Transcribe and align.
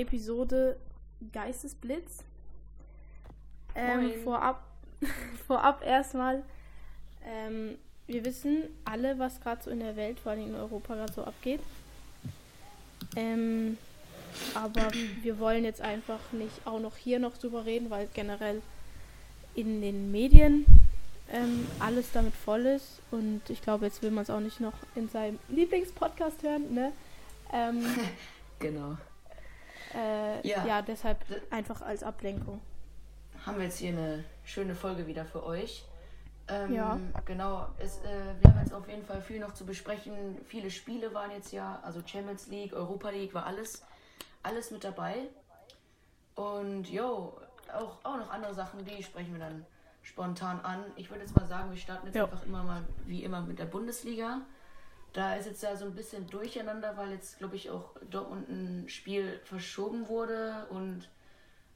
Episode 0.00 0.76
Geistesblitz. 1.32 2.24
Ähm, 3.74 4.12
vorab, 4.24 4.62
vorab 5.46 5.84
erstmal, 5.84 6.42
ähm, 7.24 7.76
wir 8.06 8.24
wissen 8.24 8.64
alle, 8.84 9.18
was 9.18 9.40
gerade 9.40 9.62
so 9.62 9.70
in 9.70 9.80
der 9.80 9.96
Welt, 9.96 10.18
vor 10.18 10.32
allem 10.32 10.48
in 10.48 10.54
Europa 10.54 10.94
gerade 10.94 11.12
so 11.12 11.24
abgeht. 11.24 11.60
Ähm, 13.16 13.78
aber 14.54 14.90
wir 15.22 15.38
wollen 15.38 15.64
jetzt 15.64 15.80
einfach 15.80 16.20
nicht 16.32 16.66
auch 16.66 16.80
noch 16.80 16.96
hier 16.96 17.18
noch 17.18 17.36
drüber 17.36 17.64
reden, 17.64 17.90
weil 17.90 18.08
generell 18.14 18.62
in 19.54 19.80
den 19.80 20.10
Medien 20.10 20.64
ähm, 21.32 21.66
alles 21.78 22.10
damit 22.12 22.34
voll 22.34 22.66
ist. 22.66 23.00
Und 23.10 23.42
ich 23.48 23.62
glaube, 23.62 23.86
jetzt 23.86 24.02
will 24.02 24.10
man 24.10 24.22
es 24.22 24.30
auch 24.30 24.40
nicht 24.40 24.60
noch 24.60 24.74
in 24.94 25.08
seinem 25.08 25.38
Lieblingspodcast 25.48 26.42
hören, 26.42 26.74
ne? 26.74 26.92
Ähm, 27.52 27.84
genau. 28.58 28.96
Äh, 29.94 30.46
ja. 30.46 30.64
ja, 30.66 30.82
deshalb 30.82 31.18
einfach 31.50 31.82
als 31.82 32.02
Ablenkung. 32.02 32.60
Haben 33.44 33.58
wir 33.58 33.64
jetzt 33.64 33.78
hier 33.78 33.90
eine 33.90 34.24
schöne 34.44 34.74
Folge 34.74 35.06
wieder 35.06 35.24
für 35.24 35.44
euch. 35.44 35.84
Ähm, 36.48 36.74
ja. 36.74 36.98
Genau, 37.24 37.68
es, 37.78 37.98
äh, 37.98 38.34
wir 38.40 38.50
haben 38.50 38.60
jetzt 38.60 38.74
auf 38.74 38.88
jeden 38.88 39.04
Fall 39.04 39.22
viel 39.22 39.38
noch 39.38 39.54
zu 39.54 39.64
besprechen. 39.64 40.38
Viele 40.46 40.70
Spiele 40.70 41.14
waren 41.14 41.30
jetzt 41.30 41.52
ja, 41.52 41.80
also 41.82 42.00
Champions 42.04 42.48
League, 42.48 42.72
Europa 42.72 43.10
League, 43.10 43.32
war 43.34 43.46
alles, 43.46 43.82
alles 44.42 44.70
mit 44.70 44.84
dabei. 44.84 45.28
Und 46.34 46.88
jo, 46.88 47.38
auch, 47.72 47.98
auch 48.04 48.16
noch 48.16 48.30
andere 48.30 48.54
Sachen, 48.54 48.84
die 48.84 49.02
sprechen 49.02 49.32
wir 49.32 49.40
dann 49.40 49.64
spontan 50.02 50.60
an. 50.60 50.84
Ich 50.96 51.10
würde 51.10 51.22
jetzt 51.22 51.36
mal 51.36 51.46
sagen, 51.46 51.70
wir 51.70 51.78
starten 51.78 52.06
jetzt 52.06 52.16
jo. 52.16 52.24
einfach 52.24 52.44
immer 52.44 52.62
mal 52.62 52.82
wie 53.06 53.22
immer 53.24 53.40
mit 53.42 53.58
der 53.58 53.66
Bundesliga. 53.66 54.40
Da 55.12 55.34
ist 55.34 55.46
jetzt 55.46 55.62
ja 55.62 55.74
so 55.76 55.86
ein 55.86 55.94
bisschen 55.94 56.28
durcheinander, 56.28 56.96
weil 56.96 57.10
jetzt, 57.10 57.38
glaube 57.38 57.56
ich, 57.56 57.70
auch 57.70 57.96
Dortmund 58.10 58.48
ein 58.48 58.88
Spiel 58.88 59.40
verschoben 59.44 60.08
wurde 60.08 60.66
und 60.70 61.08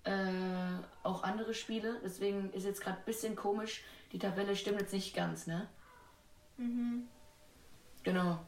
äh, 0.04 0.78
auch 1.02 1.22
andere 1.24 1.54
Spiele. 1.54 2.00
Deswegen 2.04 2.52
ist 2.52 2.64
jetzt 2.64 2.80
gerade 2.80 2.98
ein 2.98 3.04
bisschen 3.04 3.34
komisch. 3.34 3.82
Die 4.12 4.18
Tabelle 4.18 4.54
stimmt 4.54 4.80
jetzt 4.80 4.92
nicht 4.92 5.16
ganz, 5.16 5.46
ne? 5.46 5.66
Mhm. 6.58 7.08
Genau. 8.04 8.38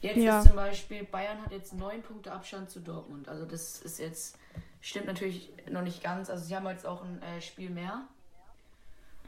Jetzt 0.00 0.18
ja. 0.18 0.38
ist 0.38 0.48
zum 0.48 0.56
Beispiel, 0.56 1.04
Bayern 1.04 1.42
hat 1.42 1.50
jetzt 1.50 1.72
neun 1.72 2.02
Punkte 2.02 2.30
Abstand 2.30 2.70
zu 2.70 2.80
Dortmund. 2.80 3.28
Also 3.28 3.46
das 3.46 3.80
ist 3.80 3.98
jetzt, 3.98 4.38
stimmt 4.80 5.06
natürlich 5.06 5.50
noch 5.70 5.82
nicht 5.82 6.02
ganz. 6.02 6.28
Also 6.28 6.44
sie 6.44 6.54
haben 6.54 6.66
jetzt 6.66 6.86
auch 6.86 7.02
ein 7.02 7.22
äh, 7.22 7.40
Spiel 7.40 7.70
mehr. 7.70 8.06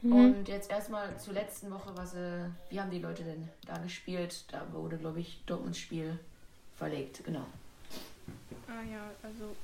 Mhm. 0.01 0.13
Und 0.13 0.47
jetzt 0.47 0.69
erstmal 0.69 1.17
zur 1.17 1.33
letzten 1.33 1.71
Woche, 1.71 1.91
was 1.95 2.13
äh, 2.13 2.45
wie 2.69 2.79
haben 2.79 2.91
die 2.91 2.99
Leute 2.99 3.23
denn 3.23 3.49
da 3.65 3.77
gespielt? 3.77 4.45
Da 4.51 4.61
wurde, 4.71 4.97
glaube 4.97 5.19
ich, 5.19 5.41
Dortmunds 5.45 5.79
Spiel 5.79 6.19
verlegt, 6.75 7.23
genau. 7.23 7.45
Ah 8.67 8.83
ja, 8.91 9.09
also 9.23 9.55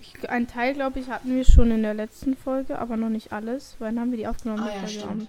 ich, 0.00 0.28
ein 0.30 0.46
Teil, 0.46 0.74
glaube 0.74 1.00
ich, 1.00 1.08
hatten 1.08 1.34
wir 1.34 1.44
schon 1.44 1.70
in 1.70 1.82
der 1.82 1.94
letzten 1.94 2.36
Folge, 2.36 2.78
aber 2.78 2.96
noch 2.96 3.08
nicht 3.08 3.32
alles. 3.32 3.76
Wann 3.78 3.98
haben 3.98 4.10
wir 4.10 4.18
die 4.18 4.26
aufgenommen? 4.26 4.62
Ah, 4.62 4.86
ja, 4.86 5.08
am, 5.08 5.28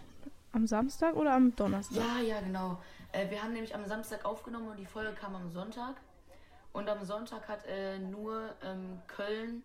am, 0.52 0.68
Samstag 0.68 1.16
oder 1.16 1.34
am 1.34 1.56
Donnerstag? 1.56 1.98
Ja, 1.98 2.22
ja, 2.22 2.42
genau. 2.42 2.80
Äh, 3.12 3.30
wir 3.30 3.42
haben 3.42 3.54
nämlich 3.54 3.74
am 3.74 3.86
Samstag 3.86 4.26
aufgenommen 4.26 4.68
und 4.68 4.78
die 4.78 4.86
Folge 4.86 5.14
kam 5.14 5.36
am 5.36 5.52
Sonntag. 5.52 5.96
Und 6.72 6.90
am 6.90 7.04
Sonntag 7.06 7.48
hat 7.48 7.66
äh, 7.68 8.00
nur 8.00 8.50
ähm, 8.64 9.00
Köln 9.08 9.64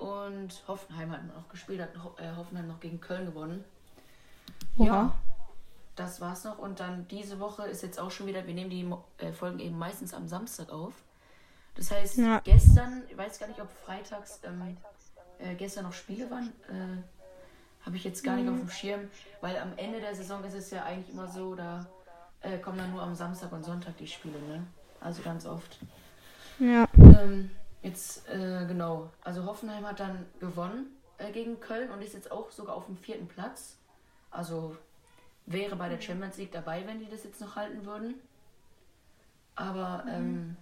und 0.00 0.62
Hoffenheim 0.66 1.12
hat 1.12 1.26
noch 1.26 1.48
gespielt, 1.48 1.80
hat 1.80 1.90
äh, 2.18 2.34
Hoffenheim 2.34 2.66
noch 2.66 2.80
gegen 2.80 3.00
Köln 3.00 3.26
gewonnen. 3.26 3.64
Oha. 4.78 4.86
Ja, 4.86 5.12
das 5.94 6.20
war's 6.20 6.44
noch. 6.44 6.58
Und 6.58 6.80
dann 6.80 7.06
diese 7.08 7.38
Woche 7.38 7.64
ist 7.64 7.82
jetzt 7.82 8.00
auch 8.00 8.10
schon 8.10 8.26
wieder, 8.26 8.46
wir 8.46 8.54
nehmen 8.54 8.70
die 8.70 8.88
äh, 9.24 9.32
Folgen 9.32 9.58
eben 9.58 9.78
meistens 9.78 10.14
am 10.14 10.26
Samstag 10.26 10.70
auf. 10.70 10.94
Das 11.74 11.90
heißt, 11.90 12.18
ja. 12.18 12.40
gestern, 12.40 13.02
ich 13.08 13.16
weiß 13.16 13.38
gar 13.38 13.46
nicht, 13.48 13.60
ob 13.60 13.70
freitags 13.84 14.40
ähm, 14.42 14.76
äh, 15.38 15.54
gestern 15.54 15.84
noch 15.84 15.92
Spiele 15.92 16.30
waren, 16.30 16.48
äh, 16.68 17.84
habe 17.84 17.96
ich 17.96 18.04
jetzt 18.04 18.24
gar 18.24 18.36
mhm. 18.36 18.42
nicht 18.42 18.50
auf 18.52 18.58
dem 18.58 18.70
Schirm, 18.70 19.00
weil 19.40 19.56
am 19.58 19.72
Ende 19.76 20.00
der 20.00 20.14
Saison 20.14 20.42
ist 20.44 20.54
es 20.54 20.70
ja 20.70 20.84
eigentlich 20.84 21.10
immer 21.10 21.28
so, 21.28 21.54
da 21.54 21.86
äh, 22.40 22.58
kommen 22.58 22.78
dann 22.78 22.90
nur 22.90 23.02
am 23.02 23.14
Samstag 23.14 23.52
und 23.52 23.64
Sonntag 23.64 23.96
die 23.98 24.06
Spiele, 24.06 24.38
ne? 24.48 24.66
Also 25.00 25.22
ganz 25.22 25.46
oft. 25.46 25.78
Ja. 26.58 26.86
Ähm, 26.96 27.50
Jetzt, 27.82 28.28
äh, 28.28 28.66
genau. 28.66 29.10
Also 29.22 29.44
Hoffenheim 29.46 29.86
hat 29.86 30.00
dann 30.00 30.26
gewonnen 30.38 30.86
äh, 31.18 31.30
gegen 31.32 31.60
Köln 31.60 31.90
und 31.90 32.02
ist 32.02 32.14
jetzt 32.14 32.30
auch 32.30 32.50
sogar 32.50 32.74
auf 32.74 32.86
dem 32.86 32.96
vierten 32.96 33.26
Platz. 33.26 33.76
Also 34.30 34.76
wäre 35.46 35.76
bei 35.76 35.88
der 35.88 35.98
mhm. 35.98 36.02
Champions 36.02 36.36
League 36.36 36.52
dabei, 36.52 36.86
wenn 36.86 37.00
die 37.00 37.08
das 37.08 37.24
jetzt 37.24 37.40
noch 37.40 37.56
halten 37.56 37.84
würden. 37.84 38.14
Aber 39.54 40.04
mhm. 40.04 40.12
ähm, 40.12 40.56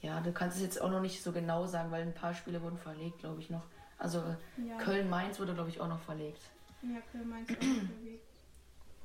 ja, 0.00 0.20
du 0.20 0.32
kannst 0.32 0.56
es 0.56 0.62
jetzt 0.62 0.80
auch 0.80 0.90
noch 0.90 1.00
nicht 1.00 1.22
so 1.22 1.32
genau 1.32 1.66
sagen, 1.66 1.90
weil 1.90 2.02
ein 2.02 2.14
paar 2.14 2.34
Spiele 2.34 2.62
wurden 2.62 2.78
verlegt, 2.78 3.18
glaube 3.18 3.40
ich 3.40 3.50
noch. 3.50 3.62
Also 3.98 4.18
ja. 4.56 4.76
Köln-Mainz 4.78 5.40
wurde, 5.40 5.54
glaube 5.54 5.70
ich, 5.70 5.80
auch 5.80 5.88
noch 5.88 6.00
verlegt. 6.00 6.40
Ja, 6.82 7.00
Köln-Mainz 7.12 7.50
auch 7.50 7.56
verlegt. 7.56 8.24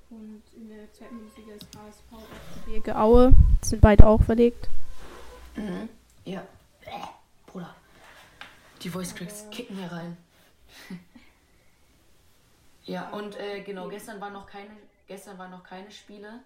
Und 0.09 0.43
in 0.55 0.69
der 0.69 0.87
Champions 0.97 1.35
League 1.37 1.55
ist 1.55 1.67
HSV 1.75 2.23
FCB 2.67 2.89
Aue 2.95 3.33
sind 3.61 3.81
beide 3.81 4.05
auch 4.05 4.21
verlegt. 4.21 4.69
Mhm. 5.55 5.89
Ja. 6.25 6.43
Bruder. 7.45 7.75
Die 8.81 8.89
Voice 8.89 9.15
Cracks 9.15 9.45
kicken 9.51 9.77
hier 9.77 9.91
rein. 9.91 10.17
ja, 12.85 13.09
und 13.11 13.39
äh, 13.39 13.61
genau, 13.61 13.87
gestern 13.87 14.19
waren 14.19 14.33
noch 14.33 14.47
keine, 14.47 14.71
gestern 15.07 15.37
waren 15.37 15.51
noch 15.51 15.63
keine 15.63 15.89
Spiele. 15.91 16.41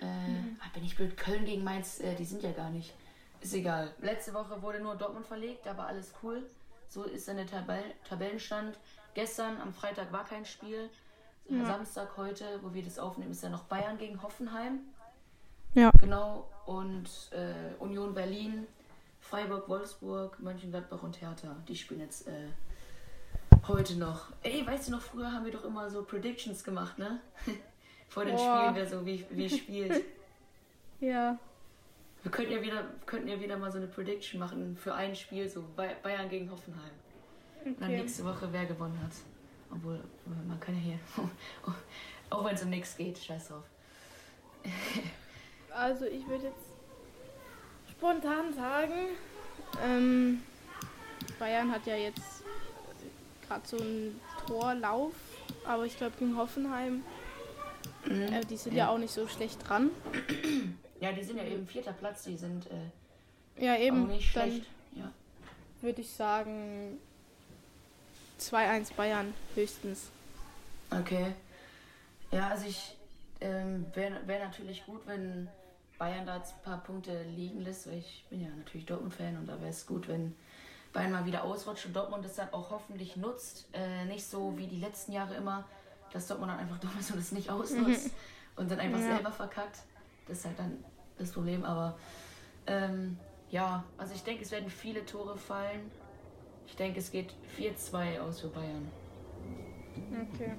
Äh, 0.00 0.04
mhm. 0.04 0.56
Ah, 0.60 0.68
bin 0.74 0.84
ich 0.84 0.96
blöd, 0.96 1.16
Köln 1.16 1.44
gegen 1.44 1.64
Mainz, 1.64 2.00
äh, 2.00 2.14
die 2.14 2.24
sind 2.24 2.42
ja 2.42 2.52
gar 2.52 2.70
nicht. 2.70 2.92
Ist 3.40 3.54
egal. 3.54 3.94
Letzte 4.00 4.34
Woche 4.34 4.60
wurde 4.60 4.80
nur 4.80 4.96
Dortmund 4.96 5.26
verlegt, 5.26 5.66
aber 5.66 5.86
alles 5.86 6.12
cool. 6.22 6.44
So 6.88 7.04
ist 7.04 7.28
dann 7.28 7.36
der 7.36 7.46
Tabell 7.46 7.94
Tabellenstand. 8.08 8.78
Gestern 9.14 9.60
am 9.60 9.72
Freitag 9.72 10.12
war 10.12 10.24
kein 10.24 10.44
Spiel. 10.44 10.90
Ja. 11.48 11.64
Samstag 11.64 12.16
heute, 12.16 12.60
wo 12.62 12.74
wir 12.74 12.84
das 12.84 12.98
aufnehmen, 12.98 13.32
ist 13.32 13.42
ja 13.42 13.48
noch 13.48 13.64
Bayern 13.64 13.96
gegen 13.96 14.22
Hoffenheim. 14.22 14.80
Ja. 15.74 15.90
Genau. 15.98 16.48
Und 16.66 17.08
äh, 17.32 17.74
Union 17.78 18.14
Berlin 18.14 18.66
Freiburg, 19.20 19.68
Wolfsburg, 19.68 20.40
Mönchengladbach 20.40 21.02
und 21.02 21.20
Hertha. 21.20 21.56
Die 21.68 21.76
spielen 21.76 22.00
jetzt 22.00 22.26
äh, 22.26 22.48
heute 23.68 23.96
noch. 23.96 24.32
Ey, 24.42 24.66
weißt 24.66 24.88
du 24.88 24.92
noch, 24.92 25.02
früher 25.02 25.32
haben 25.32 25.44
wir 25.44 25.52
doch 25.52 25.64
immer 25.64 25.88
so 25.90 26.02
Predictions 26.02 26.64
gemacht, 26.64 26.98
ne? 26.98 27.20
Vor 28.08 28.24
den 28.24 28.36
Boah. 28.36 28.70
Spielen, 28.70 28.74
wer 28.74 28.86
so 28.86 29.06
wie, 29.06 29.24
wie 29.30 29.48
spielt. 29.48 30.04
ja. 31.00 31.38
Wir 32.22 32.30
könnten 32.30 32.52
ja, 32.52 32.62
wieder, 32.62 32.84
könnten 33.06 33.28
ja 33.28 33.40
wieder 33.40 33.56
mal 33.56 33.70
so 33.70 33.78
eine 33.78 33.86
Prediction 33.86 34.40
machen 34.40 34.76
für 34.76 34.94
ein 34.94 35.14
Spiel, 35.14 35.48
so 35.48 35.64
Bayern 35.76 36.28
gegen 36.28 36.50
Hoffenheim. 36.50 36.90
Okay. 37.60 37.68
Und 37.68 37.80
dann 37.80 37.90
nächste 37.92 38.24
Woche, 38.24 38.48
wer 38.50 38.66
gewonnen 38.66 38.98
hat. 39.02 39.12
Obwohl, 39.70 40.00
man 40.46 40.58
kann 40.58 40.74
ja 40.74 40.80
hier. 40.80 40.98
auch 42.30 42.44
wenn 42.44 42.54
es 42.54 42.62
um 42.62 42.70
nichts 42.70 42.96
geht, 42.96 43.16
scheiß 43.16 43.48
drauf. 43.48 43.64
also, 45.70 46.04
ich 46.04 46.26
würde 46.26 46.46
jetzt 46.46 46.69
spontan 48.00 48.54
sagen, 48.54 48.94
ähm, 49.84 50.42
Bayern 51.38 51.70
hat 51.70 51.86
ja 51.86 51.96
jetzt 51.96 52.42
gerade 53.46 53.68
so 53.68 53.76
einen 53.76 54.18
Torlauf, 54.46 55.12
aber 55.66 55.84
ich 55.84 55.98
glaube 55.98 56.14
gegen 56.18 56.34
Hoffenheim, 56.38 57.02
mhm. 58.06 58.22
äh, 58.22 58.40
die 58.46 58.56
sind 58.56 58.72
ja. 58.72 58.86
ja. 58.86 58.90
auch 58.90 58.96
nicht 58.96 59.12
so 59.12 59.28
schlecht 59.28 59.68
dran. 59.68 59.90
Ja, 60.98 61.12
die 61.12 61.22
sind 61.22 61.36
ja 61.36 61.44
eben 61.44 61.66
vierter 61.66 61.92
Platz, 61.92 62.24
die 62.24 62.38
sind 62.38 62.66
äh, 62.66 63.64
ja 63.64 63.76
eben 63.76 64.04
auch 64.04 64.08
nicht 64.08 64.30
schlecht. 64.30 64.64
Ja. 64.94 65.12
Würde 65.82 66.00
ich 66.00 66.10
sagen 66.10 66.98
2-1 68.40 68.94
Bayern 68.94 69.34
höchstens. 69.54 70.08
Okay. 70.90 71.34
Ja, 72.32 72.48
also 72.48 72.66
ich 72.66 72.96
ähm, 73.42 73.84
wäre 73.94 74.26
wär 74.26 74.46
natürlich 74.46 74.86
gut, 74.86 75.02
wenn 75.06 75.48
Bayern 76.00 76.24
da 76.24 76.38
jetzt 76.38 76.54
ein 76.54 76.62
paar 76.62 76.82
Punkte 76.82 77.24
liegen 77.24 77.60
lässt, 77.60 77.86
weil 77.86 77.98
ich 77.98 78.24
bin 78.30 78.40
ja 78.40 78.48
natürlich 78.56 78.86
Dortmund-Fan 78.86 79.36
und 79.36 79.46
da 79.46 79.60
wäre 79.60 79.68
es 79.68 79.86
gut, 79.86 80.08
wenn 80.08 80.34
Bayern 80.94 81.12
mal 81.12 81.26
wieder 81.26 81.44
ausrutscht 81.44 81.84
und 81.84 81.94
Dortmund 81.94 82.24
das 82.24 82.36
dann 82.36 82.50
auch 82.54 82.70
hoffentlich 82.70 83.16
nutzt. 83.16 83.68
Äh, 83.74 84.06
nicht 84.06 84.24
so 84.24 84.56
wie 84.56 84.66
die 84.66 84.80
letzten 84.80 85.12
Jahre 85.12 85.34
immer, 85.34 85.68
dass 86.10 86.26
Dortmund 86.26 86.52
dann 86.52 86.58
einfach 86.58 86.78
dumm 86.78 86.90
ist 86.98 87.10
und 87.10 87.18
es 87.18 87.32
nicht 87.32 87.50
ausnutzt 87.50 88.12
und 88.56 88.70
dann 88.70 88.80
einfach 88.80 88.98
ja. 88.98 89.16
selber 89.16 89.30
verkackt. 89.30 89.80
Das 90.26 90.38
ist 90.38 90.46
halt 90.46 90.58
dann 90.58 90.82
das 91.18 91.32
Problem, 91.32 91.66
aber 91.66 91.98
ähm, 92.66 93.18
ja, 93.50 93.84
also 93.98 94.14
ich 94.14 94.22
denke, 94.22 94.42
es 94.42 94.50
werden 94.52 94.70
viele 94.70 95.04
Tore 95.04 95.36
fallen. 95.36 95.90
Ich 96.66 96.76
denke, 96.76 97.00
es 97.00 97.10
geht 97.10 97.34
4-2 97.58 98.20
aus 98.20 98.40
für 98.40 98.48
Bayern. 98.48 98.88
Okay. 100.32 100.52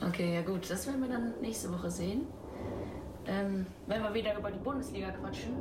Okay, 0.00 0.34
ja 0.36 0.40
gut, 0.40 0.70
das 0.70 0.86
werden 0.86 1.02
wir 1.02 1.10
dann 1.10 1.38
nächste 1.42 1.70
Woche 1.70 1.90
sehen 1.90 2.26
ähm, 3.26 3.66
wenn 3.86 4.02
wir 4.02 4.14
wieder 4.14 4.36
über 4.36 4.50
die 4.50 4.58
Bundesliga 4.58 5.10
quatschen. 5.10 5.56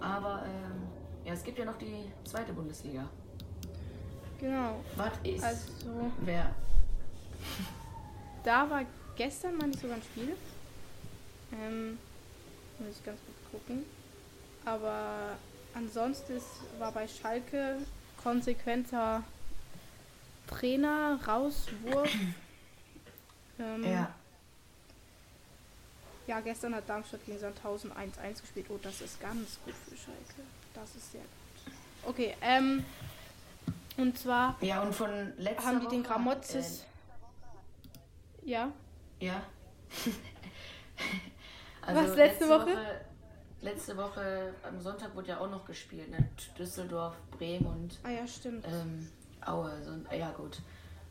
Aber 0.00 0.44
ähm, 0.46 0.82
ja, 1.24 1.32
es 1.32 1.42
gibt 1.42 1.58
ja 1.58 1.64
noch 1.64 1.78
die 1.78 2.04
zweite 2.24 2.52
Bundesliga. 2.52 3.08
Genau. 4.38 4.80
Was 4.96 5.12
ist? 5.22 5.42
Also, 5.42 6.12
wer? 6.20 6.54
Da 8.44 8.68
war 8.68 8.82
gestern 9.16 9.56
mal 9.56 9.68
nicht 9.68 9.80
sogar 9.80 9.96
ein 9.96 10.02
Spiel. 10.02 10.36
Ähm, 11.52 11.98
muss 12.78 12.96
ich 12.98 13.04
ganz 13.04 13.18
kurz 13.24 13.50
gucken. 13.50 13.84
Aber 14.64 15.36
ansonsten 15.74 16.40
war 16.78 16.92
bei 16.92 17.08
Schalke 17.08 17.78
konsequenter 18.22 19.22
Trainer, 20.48 21.18
Rauswurf. 21.26 22.12
ähm, 23.58 23.84
Ja. 23.84 24.14
Ja, 26.26 26.40
gestern 26.40 26.74
hat 26.74 26.88
Darmstadt 26.88 27.24
gegen 27.24 27.38
Sandhausen 27.38 27.92
1-1 27.92 28.40
gespielt. 28.40 28.66
Oh, 28.70 28.78
das 28.82 29.00
ist 29.00 29.20
ganz 29.20 29.58
gut 29.64 29.74
für 29.74 29.96
Schalke. 29.96 30.42
Das 30.74 30.94
ist 30.96 31.12
sehr 31.12 31.20
gut. 31.20 31.74
Okay, 32.04 32.34
ähm. 32.40 32.84
Und 33.96 34.18
zwar 34.18 34.56
Ja, 34.60 34.82
und 34.82 34.94
von 34.94 35.10
letzter 35.38 35.64
haben 35.64 35.80
die 35.80 35.86
den 35.88 36.00
Woche, 36.04 36.12
Gramotzes. 36.12 36.84
ja. 38.44 38.70
Äh, 39.20 39.26
ja. 39.26 39.42
Was, 41.86 42.16
letzte 42.16 42.48
Woche? 42.48 42.76
Letzte 43.62 43.96
Woche 43.96 44.52
am 44.62 44.80
Sonntag 44.80 45.14
wurde 45.14 45.28
ja 45.28 45.38
auch 45.40 45.48
noch 45.50 45.64
gespielt, 45.64 46.10
ne? 46.10 46.28
Düsseldorf, 46.58 47.14
Bremen 47.30 47.66
und 47.66 47.98
Ah 48.02 48.10
ja, 48.10 48.26
stimmt. 48.26 48.66
ähm, 48.66 49.08
Aue. 49.44 49.72
So, 49.82 49.92
ja, 50.14 50.30
gut. 50.32 50.60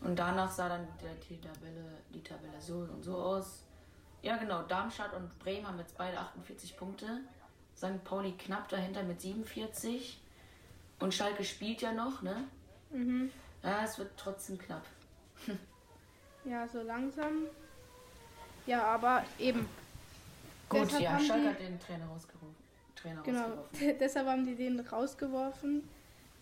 Und 0.01 0.19
danach 0.19 0.51
sah 0.51 0.69
dann 0.69 0.88
der, 1.01 1.15
die, 1.27 1.39
Tabelle, 1.41 1.83
die 2.13 2.21
Tabelle 2.21 2.59
so 2.62 2.79
und 2.94 3.01
so 3.03 3.15
aus. 3.15 3.63
Ja, 4.25 4.38
genau. 4.38 4.63
Darmstadt 4.63 5.13
und 5.13 5.38
Bremen 5.39 5.68
haben 5.68 5.77
jetzt 5.77 5.95
beide 5.98 6.18
48 6.18 6.75
Punkte. 6.77 7.19
St. 7.77 8.04
Pauli 8.04 8.31
knapp 8.31 8.68
dahinter 8.69 9.04
mit 9.04 9.22
47. 9.22 10.19
Und 11.00 11.13
Schalke 11.13 11.44
spielt 11.44 11.81
ja 11.81 11.92
noch, 11.94 12.22
ne? 12.24 12.45
Mhm. 12.89 13.30
Ja, 13.62 13.83
es 13.83 13.98
wird 14.00 14.12
trotzdem 14.18 14.57
knapp. 14.57 14.83
Ja, 16.48 16.68
so 16.68 16.81
langsam. 16.83 17.48
Ja, 18.68 18.83
aber 18.83 19.24
eben. 19.39 19.68
Gut, 20.69 20.83
Deshalb 20.83 21.04
ja, 21.04 21.19
Schalke 21.19 21.42
die- 21.42 21.50
hat 21.50 21.60
den 21.60 21.80
Trainer 21.80 22.06
rausgerufen. 22.06 22.56
Trainer 22.95 23.22
Genau. 23.24 23.39
rausgeworfen. 23.42 23.98
Deshalb 24.00 24.27
haben 24.27 24.45
die 24.45 24.56
den 24.56 24.80
rausgeworfen. 24.80 25.89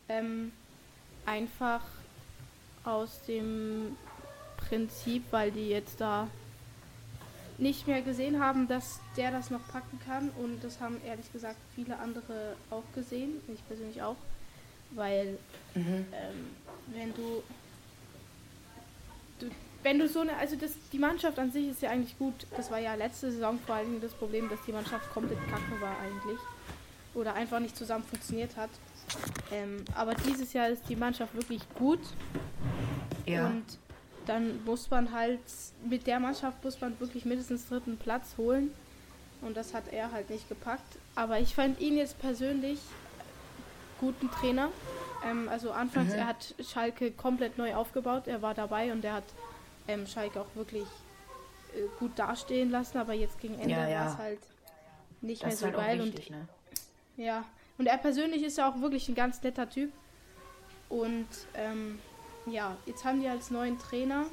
Ähm, 0.09 0.51
einfach 1.25 1.81
aus 2.83 3.21
dem 3.25 3.95
Prinzip, 4.57 5.23
weil 5.31 5.51
die 5.51 5.69
jetzt 5.69 6.01
da 6.01 6.27
nicht 7.57 7.87
mehr 7.87 8.01
gesehen 8.01 8.39
haben, 8.41 8.67
dass 8.67 8.99
der 9.17 9.31
das 9.31 9.49
noch 9.49 9.65
packen 9.67 9.99
kann. 10.05 10.29
Und 10.41 10.63
das 10.63 10.79
haben 10.79 10.97
ehrlich 11.05 11.31
gesagt 11.31 11.57
viele 11.75 11.97
andere 11.99 12.55
auch 12.69 12.83
gesehen. 12.95 13.41
Ich 13.53 13.65
persönlich 13.67 14.01
auch. 14.01 14.15
Weil 14.91 15.37
Mhm. 15.75 16.05
ähm, 16.13 16.49
wenn 16.93 17.13
du, 17.13 17.41
du 19.39 19.47
wenn 19.81 19.99
du 19.99 20.07
so 20.07 20.21
eine, 20.21 20.35
also 20.37 20.55
das, 20.55 20.71
die 20.91 20.99
Mannschaft 20.99 21.39
an 21.39 21.51
sich 21.51 21.67
ist 21.67 21.81
ja 21.81 21.89
eigentlich 21.89 22.17
gut. 22.17 22.33
Das 22.55 22.69
war 22.71 22.79
ja 22.79 22.93
letzte 22.95 23.31
Saison 23.31 23.59
vor 23.65 23.75
allem 23.75 23.99
das 24.01 24.13
Problem, 24.13 24.49
dass 24.49 24.59
die 24.67 24.71
Mannschaft 24.71 25.11
komplett 25.11 25.39
kacke 25.49 25.81
war 25.81 25.97
eigentlich. 25.99 26.39
Oder 27.15 27.33
einfach 27.33 27.59
nicht 27.59 27.75
zusammen 27.77 28.03
funktioniert 28.05 28.55
hat. 28.55 28.69
Ähm, 29.51 29.83
aber 29.95 30.15
dieses 30.15 30.53
Jahr 30.53 30.69
ist 30.69 30.83
die 30.89 30.95
Mannschaft 30.95 31.35
wirklich 31.35 31.61
gut. 31.75 31.99
Ja. 33.25 33.47
Und 33.47 33.65
dann 34.25 34.63
muss 34.65 34.89
man 34.89 35.11
halt, 35.11 35.39
mit 35.87 36.07
der 36.07 36.19
Mannschaft 36.19 36.63
muss 36.63 36.79
man 36.81 36.99
wirklich 36.99 37.25
mindestens 37.25 37.67
dritten 37.67 37.97
Platz 37.97 38.35
holen. 38.37 38.73
Und 39.41 39.57
das 39.57 39.73
hat 39.73 39.91
er 39.91 40.11
halt 40.11 40.29
nicht 40.29 40.47
gepackt. 40.47 40.97
Aber 41.15 41.39
ich 41.39 41.53
fand 41.55 41.79
ihn 41.81 41.97
jetzt 41.97 42.19
persönlich 42.19 42.79
guten 43.99 44.29
Trainer. 44.31 44.69
Ähm, 45.25 45.49
also 45.49 45.71
anfangs, 45.71 46.13
Mhm. 46.13 46.19
er 46.19 46.27
hat 46.27 46.55
Schalke 46.61 47.11
komplett 47.11 47.57
neu 47.57 47.75
aufgebaut. 47.75 48.27
Er 48.27 48.41
war 48.41 48.53
dabei 48.53 48.91
und 48.91 49.03
er 49.03 49.13
hat 49.15 49.23
ähm, 49.87 50.07
Schalke 50.07 50.39
auch 50.39 50.55
wirklich 50.55 50.87
äh, 51.75 51.81
gut 51.99 52.11
dastehen 52.17 52.69
lassen. 52.71 52.97
Aber 52.97 53.13
jetzt 53.13 53.39
gegen 53.41 53.55
Ende 53.55 53.71
Ja, 53.71 53.87
ja. 53.87 53.99
war 54.05 54.11
es 54.13 54.17
halt 54.17 54.39
nicht 55.21 55.43
das 55.43 55.47
mehr 55.49 55.57
so 55.57 55.65
halt 55.65 55.75
geil. 55.75 56.01
Und 56.01 56.07
wichtig, 56.13 56.29
ne? 56.29 56.47
ja, 57.17 57.43
und 57.77 57.87
er 57.87 57.97
persönlich 57.97 58.43
ist 58.43 58.57
ja 58.57 58.69
auch 58.69 58.79
wirklich 58.81 59.07
ein 59.09 59.15
ganz 59.15 59.41
netter 59.43 59.69
Typ. 59.69 59.91
Und 60.89 61.27
ähm, 61.55 61.99
ja, 62.45 62.75
jetzt 62.85 63.05
haben 63.05 63.19
die 63.21 63.27
als 63.27 63.51
neuen 63.51 63.77
Trainer 63.79 64.25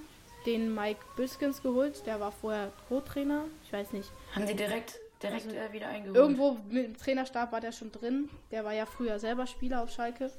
den 0.47 0.75
Mike 0.75 1.01
Biskins 1.17 1.63
geholt. 1.63 2.05
Der 2.07 2.19
war 2.21 2.33
vorher 2.33 2.73
Co-Trainer. 2.89 3.45
Ich 3.65 3.73
weiß 3.73 3.93
nicht. 3.93 4.11
Haben 4.35 4.47
sie 4.47 4.55
direkt, 4.57 4.99
direkt 5.23 5.47
Also, 5.47 5.57
äh, 5.57 5.73
wieder 5.73 5.89
eingeholt? 5.89 6.17
Irgendwo 6.17 6.53
mit 6.69 6.85
dem 6.87 6.97
Trainerstab 6.97 7.53
war 7.53 7.61
der 7.61 7.73
schon 7.73 7.93
drin. 7.93 8.31
Der 8.51 8.65
war 8.65 8.73
ja 8.73 8.87
früher 8.87 9.19
selber 9.19 9.47
Spieler 9.47 9.83
auf 9.83 9.91
Schalke. 9.91 10.31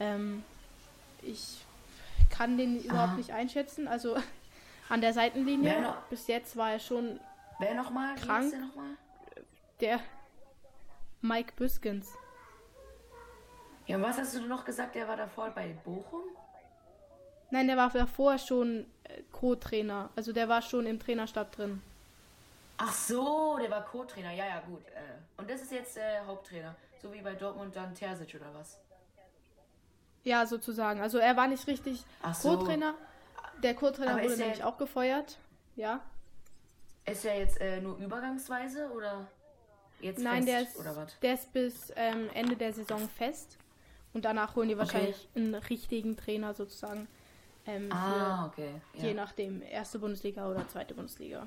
Ähm, 0.00 0.42
ich 1.22 1.58
kann 2.28 2.56
den 2.58 2.82
überhaupt 2.82 3.10
Aha. 3.10 3.16
nicht 3.16 3.32
einschätzen. 3.32 3.86
Also 3.88 4.16
an 4.88 5.00
der 5.00 5.12
Seitenlinie. 5.12 5.80
Noch? 5.80 5.96
Bis 6.08 6.26
jetzt 6.26 6.56
war 6.56 6.72
er 6.72 6.80
schon 6.80 7.20
Wer 7.60 7.74
nochmal? 7.74 8.14
Krank. 8.16 8.50
der 8.50 8.60
nochmal? 8.60 8.96
der 9.80 10.00
Mike 11.22 11.52
Biskins. 11.56 12.12
Ja, 13.86 14.00
was 14.00 14.18
hast 14.18 14.34
du 14.36 14.40
noch 14.46 14.64
gesagt? 14.64 14.94
Der 14.94 15.06
war 15.08 15.16
davor 15.16 15.50
bei 15.50 15.68
Bochum? 15.84 16.22
Nein, 17.50 17.66
der 17.66 17.76
war 17.76 17.90
davor 17.90 18.38
schon 18.38 18.86
äh, 19.04 19.22
Co-Trainer. 19.32 20.10
Also 20.16 20.32
der 20.32 20.48
war 20.48 20.62
schon 20.62 20.86
im 20.86 20.98
Trainerstab 20.98 21.52
drin. 21.52 21.82
Ach 22.78 22.92
so, 22.92 23.58
der 23.60 23.70
war 23.70 23.84
Co-Trainer. 23.84 24.32
Ja, 24.32 24.46
ja, 24.46 24.60
gut. 24.60 24.82
Äh, 24.88 25.40
und 25.40 25.50
das 25.50 25.62
ist 25.62 25.72
jetzt 25.72 25.96
äh, 25.96 26.20
Haupttrainer. 26.26 26.74
So 27.02 27.12
wie 27.12 27.20
bei 27.20 27.34
Dortmund 27.34 27.74
dann 27.74 27.94
Terzic 27.94 28.34
oder 28.34 28.54
was? 28.54 28.78
Ja, 30.22 30.46
sozusagen. 30.46 31.00
Also 31.00 31.18
er 31.18 31.36
war 31.36 31.46
nicht 31.46 31.66
richtig 31.66 32.04
so. 32.34 32.56
Co-Trainer. 32.56 32.94
Der 33.62 33.74
Co-Trainer 33.74 34.22
wurde 34.22 34.36
nämlich 34.36 34.64
auch 34.64 34.78
gefeuert. 34.78 35.38
Ja. 35.76 36.00
Ist 37.06 37.24
er 37.24 37.38
jetzt 37.38 37.60
äh, 37.60 37.80
nur 37.80 37.96
übergangsweise 37.98 38.90
oder 38.90 39.26
jetzt 40.00 40.20
Nein, 40.20 40.44
fest, 40.44 40.78
der 40.78 40.92
ist, 40.92 41.22
der 41.22 41.34
ist 41.34 41.52
bis 41.52 41.92
ähm, 41.96 42.30
Ende 42.34 42.56
der 42.56 42.72
Saison 42.72 43.08
fest. 43.08 43.58
Und 44.12 44.24
danach 44.24 44.56
holen 44.56 44.68
die 44.68 44.78
wahrscheinlich 44.78 45.28
einen 45.34 45.54
richtigen 45.54 46.16
Trainer 46.16 46.52
sozusagen. 46.54 47.06
Ähm, 47.66 47.92
Ah, 47.92 48.46
okay. 48.46 48.70
für, 48.92 49.00
je 49.02 49.08
Ja. 49.08 49.14
nachdem, 49.14 49.62
erste 49.62 49.98
Bundesliga 49.98 50.48
oder 50.48 50.66
zweite 50.68 50.94
Bundesliga. 50.94 51.46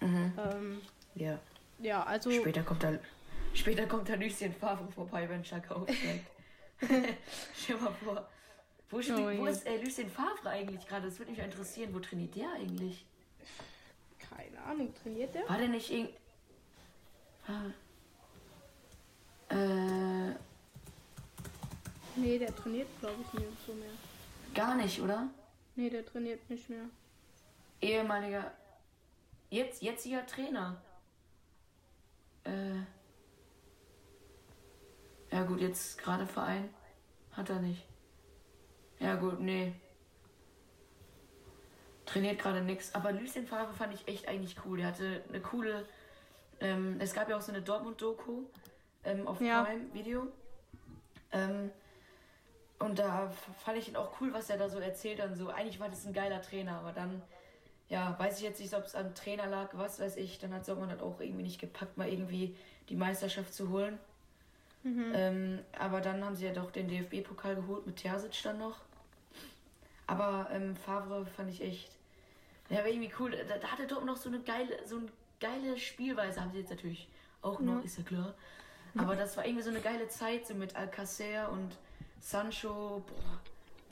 Mhm. 0.00 0.32
Ähm, 0.38 0.80
ja. 1.14 1.38
ja, 1.80 2.02
also. 2.04 2.30
Später 2.30 2.62
kommt 2.62 2.82
da 2.82 2.92
später 3.54 3.86
kommt 3.86 4.08
da 4.08 4.14
Lucien 4.14 4.54
Favre 4.54 4.90
vorbei, 4.92 5.28
wenn 5.28 5.44
Schalke 5.44 5.74
aufsteigt. 5.74 6.26
Stell 7.56 7.76
mal 7.76 7.92
vor. 8.02 8.28
Wo, 8.90 8.98
Oh 8.98 9.00
wo 9.00 9.46
ist 9.46 9.66
äh, 9.66 9.82
Lucien 9.82 10.10
Favre 10.10 10.50
eigentlich 10.50 10.86
gerade? 10.86 11.06
Das 11.06 11.18
würde 11.18 11.30
mich 11.32 11.40
interessieren. 11.40 11.94
Wo 11.94 12.00
trainiert 12.00 12.34
der 12.36 12.52
eigentlich? 12.52 13.04
Keine 14.18 14.60
Ahnung, 14.62 14.92
trainiert 15.02 15.34
der? 15.34 15.48
War 15.48 15.58
der 15.58 15.68
nicht 15.68 15.90
irgend... 15.90 16.10
Ah. 17.46 17.70
Äh, 19.54 20.34
Nee, 22.14 22.38
der 22.38 22.54
trainiert, 22.54 22.88
glaube 23.00 23.16
ich, 23.22 23.32
nicht 23.40 23.66
so 23.66 23.72
mehr. 23.72 23.88
Gar 24.54 24.74
nicht, 24.74 25.00
oder? 25.00 25.28
Nee, 25.74 25.90
der 25.90 26.04
trainiert 26.04 26.48
nicht 26.50 26.68
mehr. 26.68 26.84
Ehemaliger... 27.80 28.52
Jetzt, 29.50 29.82
jetziger 29.82 30.26
Trainer. 30.26 30.80
Äh... 32.44 32.80
Ja 35.30 35.44
gut, 35.44 35.60
jetzt 35.60 35.98
gerade 35.98 36.26
Verein. 36.26 36.68
Hat 37.32 37.48
er 37.48 37.60
nicht. 37.60 37.86
Ja 38.98 39.14
gut, 39.16 39.40
nee. 39.40 39.72
Trainiert 42.04 42.38
gerade 42.38 42.62
nix. 42.62 42.94
Aber 42.94 43.12
Lucien 43.12 43.46
Favre 43.46 43.72
fand 43.72 43.94
ich 43.94 44.06
echt 44.06 44.28
eigentlich 44.28 44.56
cool. 44.64 44.78
Der 44.78 44.88
hatte 44.88 45.24
eine 45.28 45.40
coole... 45.40 45.86
Ähm, 46.60 46.96
es 47.00 47.12
gab 47.12 47.28
ja 47.28 47.36
auch 47.36 47.40
so 47.40 47.50
eine 47.50 47.62
Dortmund-Doku 47.62 48.44
ähm, 49.04 49.26
auf 49.26 49.40
Ja. 49.40 49.64
Prime 49.64 49.92
Video. 49.92 50.28
Ähm, 51.32 51.70
und 52.82 52.98
da 52.98 53.30
fand 53.64 53.78
ich 53.78 53.88
ihn 53.88 53.96
auch 53.96 54.20
cool, 54.20 54.32
was 54.32 54.50
er 54.50 54.58
da 54.58 54.68
so 54.68 54.78
erzählt 54.78 55.20
und 55.20 55.34
so. 55.36 55.48
Eigentlich 55.48 55.80
war 55.80 55.88
das 55.88 56.04
ein 56.06 56.12
geiler 56.12 56.42
Trainer, 56.42 56.78
aber 56.78 56.92
dann, 56.92 57.22
ja, 57.88 58.16
weiß 58.18 58.38
ich 58.38 58.44
jetzt 58.44 58.60
nicht, 58.60 58.74
ob 58.74 58.84
es 58.84 58.94
am 58.94 59.14
Trainer 59.14 59.46
lag, 59.46 59.70
was 59.72 60.00
weiß 60.00 60.16
ich. 60.16 60.38
Dann 60.38 60.52
hat 60.52 60.64
Sommer 60.64 60.86
das 60.86 61.00
auch 61.00 61.20
irgendwie 61.20 61.42
nicht 61.42 61.60
gepackt, 61.60 61.96
mal 61.96 62.08
irgendwie 62.08 62.56
die 62.88 62.96
Meisterschaft 62.96 63.52
zu 63.54 63.70
holen. 63.70 63.98
Mhm. 64.82 65.12
Ähm, 65.14 65.58
aber 65.78 66.00
dann 66.00 66.24
haben 66.24 66.34
sie 66.34 66.46
ja 66.46 66.52
doch 66.52 66.70
den 66.70 66.88
DFB-Pokal 66.88 67.54
geholt 67.56 67.86
mit 67.86 67.96
Terzic 67.96 68.42
dann 68.42 68.58
noch. 68.58 68.80
Aber 70.06 70.48
ähm, 70.52 70.74
Favre 70.76 71.24
fand 71.26 71.50
ich 71.50 71.62
echt. 71.62 71.90
Ja, 72.68 72.78
war 72.78 72.86
irgendwie 72.86 73.12
cool. 73.18 73.30
Da, 73.48 73.58
da 73.58 73.68
hatte 73.68 73.86
Dortmund 73.86 74.12
noch 74.16 74.16
so 74.22 74.28
eine 74.28 74.40
geile, 74.40 74.86
so 74.86 74.96
eine 74.96 75.06
geile 75.40 75.78
Spielweise. 75.78 76.40
Haben 76.40 76.52
sie 76.52 76.58
jetzt 76.58 76.70
natürlich 76.70 77.08
auch 77.42 77.60
noch, 77.60 77.78
Ja. 77.78 77.84
ist 77.84 77.98
ja 77.98 78.04
klar. 78.04 78.34
Aber 78.96 79.16
das 79.16 79.36
war 79.36 79.46
irgendwie 79.46 79.62
so 79.62 79.70
eine 79.70 79.80
geile 79.80 80.08
Zeit, 80.08 80.46
so 80.46 80.54
mit 80.54 80.76
Alcacer 80.76 81.50
und 81.50 81.76
Sancho. 82.22 83.02
Boah, 83.06 83.40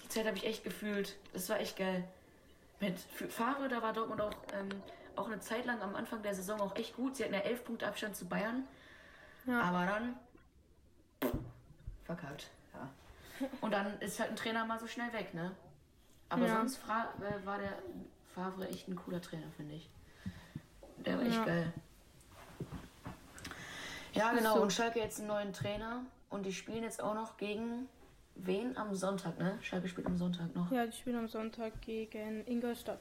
die 0.02 0.08
Zeit 0.08 0.26
habe 0.26 0.37
ich 0.37 0.46
echt 0.46 0.64
gefühlt. 0.64 1.16
Das 1.32 1.49
war 1.50 1.60
echt 1.60 1.76
geil. 1.76 2.04
Mit 2.80 2.99
Favre, 2.99 3.68
da 3.68 3.82
war 3.82 3.92
Dortmund 3.92 4.20
auch, 4.22 4.32
ähm, 4.54 4.68
auch 5.16 5.26
eine 5.26 5.40
Zeit 5.40 5.66
lang 5.66 5.82
am 5.82 5.94
Anfang 5.94 6.22
der 6.22 6.34
Saison 6.34 6.60
auch 6.60 6.75
echt 6.76 6.96
gut. 6.96 7.16
Sie 7.16 7.25
hatten 7.25 7.34
ja 7.34 7.40
11 7.40 7.64
Punkte 7.64 7.87
Abstand 7.87 8.16
zu 8.16 8.26
Bayern. 8.26 8.66
Ja. 9.46 9.60
Aber 9.62 9.84
dann 9.84 10.16
verkackt. 12.04 12.50
Ja. 12.72 12.88
Und 13.60 13.72
dann 13.72 13.99
ist 14.00 14.18
halt 14.20 14.30
ein 14.30 14.37
Trainer 14.37 14.64
mal 14.64 14.78
so 14.78 14.87
schnell 14.87 15.12
weg, 15.12 15.34
ne? 15.34 15.52
Aber 16.30 16.46
Ja. 16.46 16.56
sonst 16.56 16.76
fra 16.78 17.08
äh, 17.20 17.44
war 17.44 17.58
der 17.58 17.75
Favre 18.34 18.68
echt 18.68 18.88
ein 18.88 18.96
cooler 18.96 19.20
Trainer, 19.20 19.50
finde 19.56 19.75
ich. 19.75 19.90
Der 20.99 21.18
war 21.18 21.25
echt 21.26 21.34
Ja. 21.34 21.44
geil. 21.44 21.72
Ja, 24.12 24.32
genau. 24.32 24.56
so. 24.56 24.62
Und 24.62 24.72
Schalke 24.72 24.99
jetzt 25.00 25.18
einen 25.18 25.28
neuen 25.28 25.52
Trainer. 25.52 26.02
und 26.30 26.44
die 26.46 26.52
spielen 26.52 26.84
jetzt 26.84 27.02
auch 27.02 27.14
noch 27.14 27.37
gegen 27.38 27.88
wen 28.37 28.76
am 28.76 28.94
Sonntag, 28.94 29.38
ne? 29.38 29.58
Schalke 29.62 29.88
spielt 29.88 30.06
am 30.06 30.16
Sonntag 30.16 30.54
noch. 30.54 30.70
Ja, 30.70 30.87
die 30.87 30.96
spielen 30.96 31.16
am 31.16 31.28
Sonntag 31.28 31.72
gegen 31.82 32.46
Ingolstadt. 32.46 33.00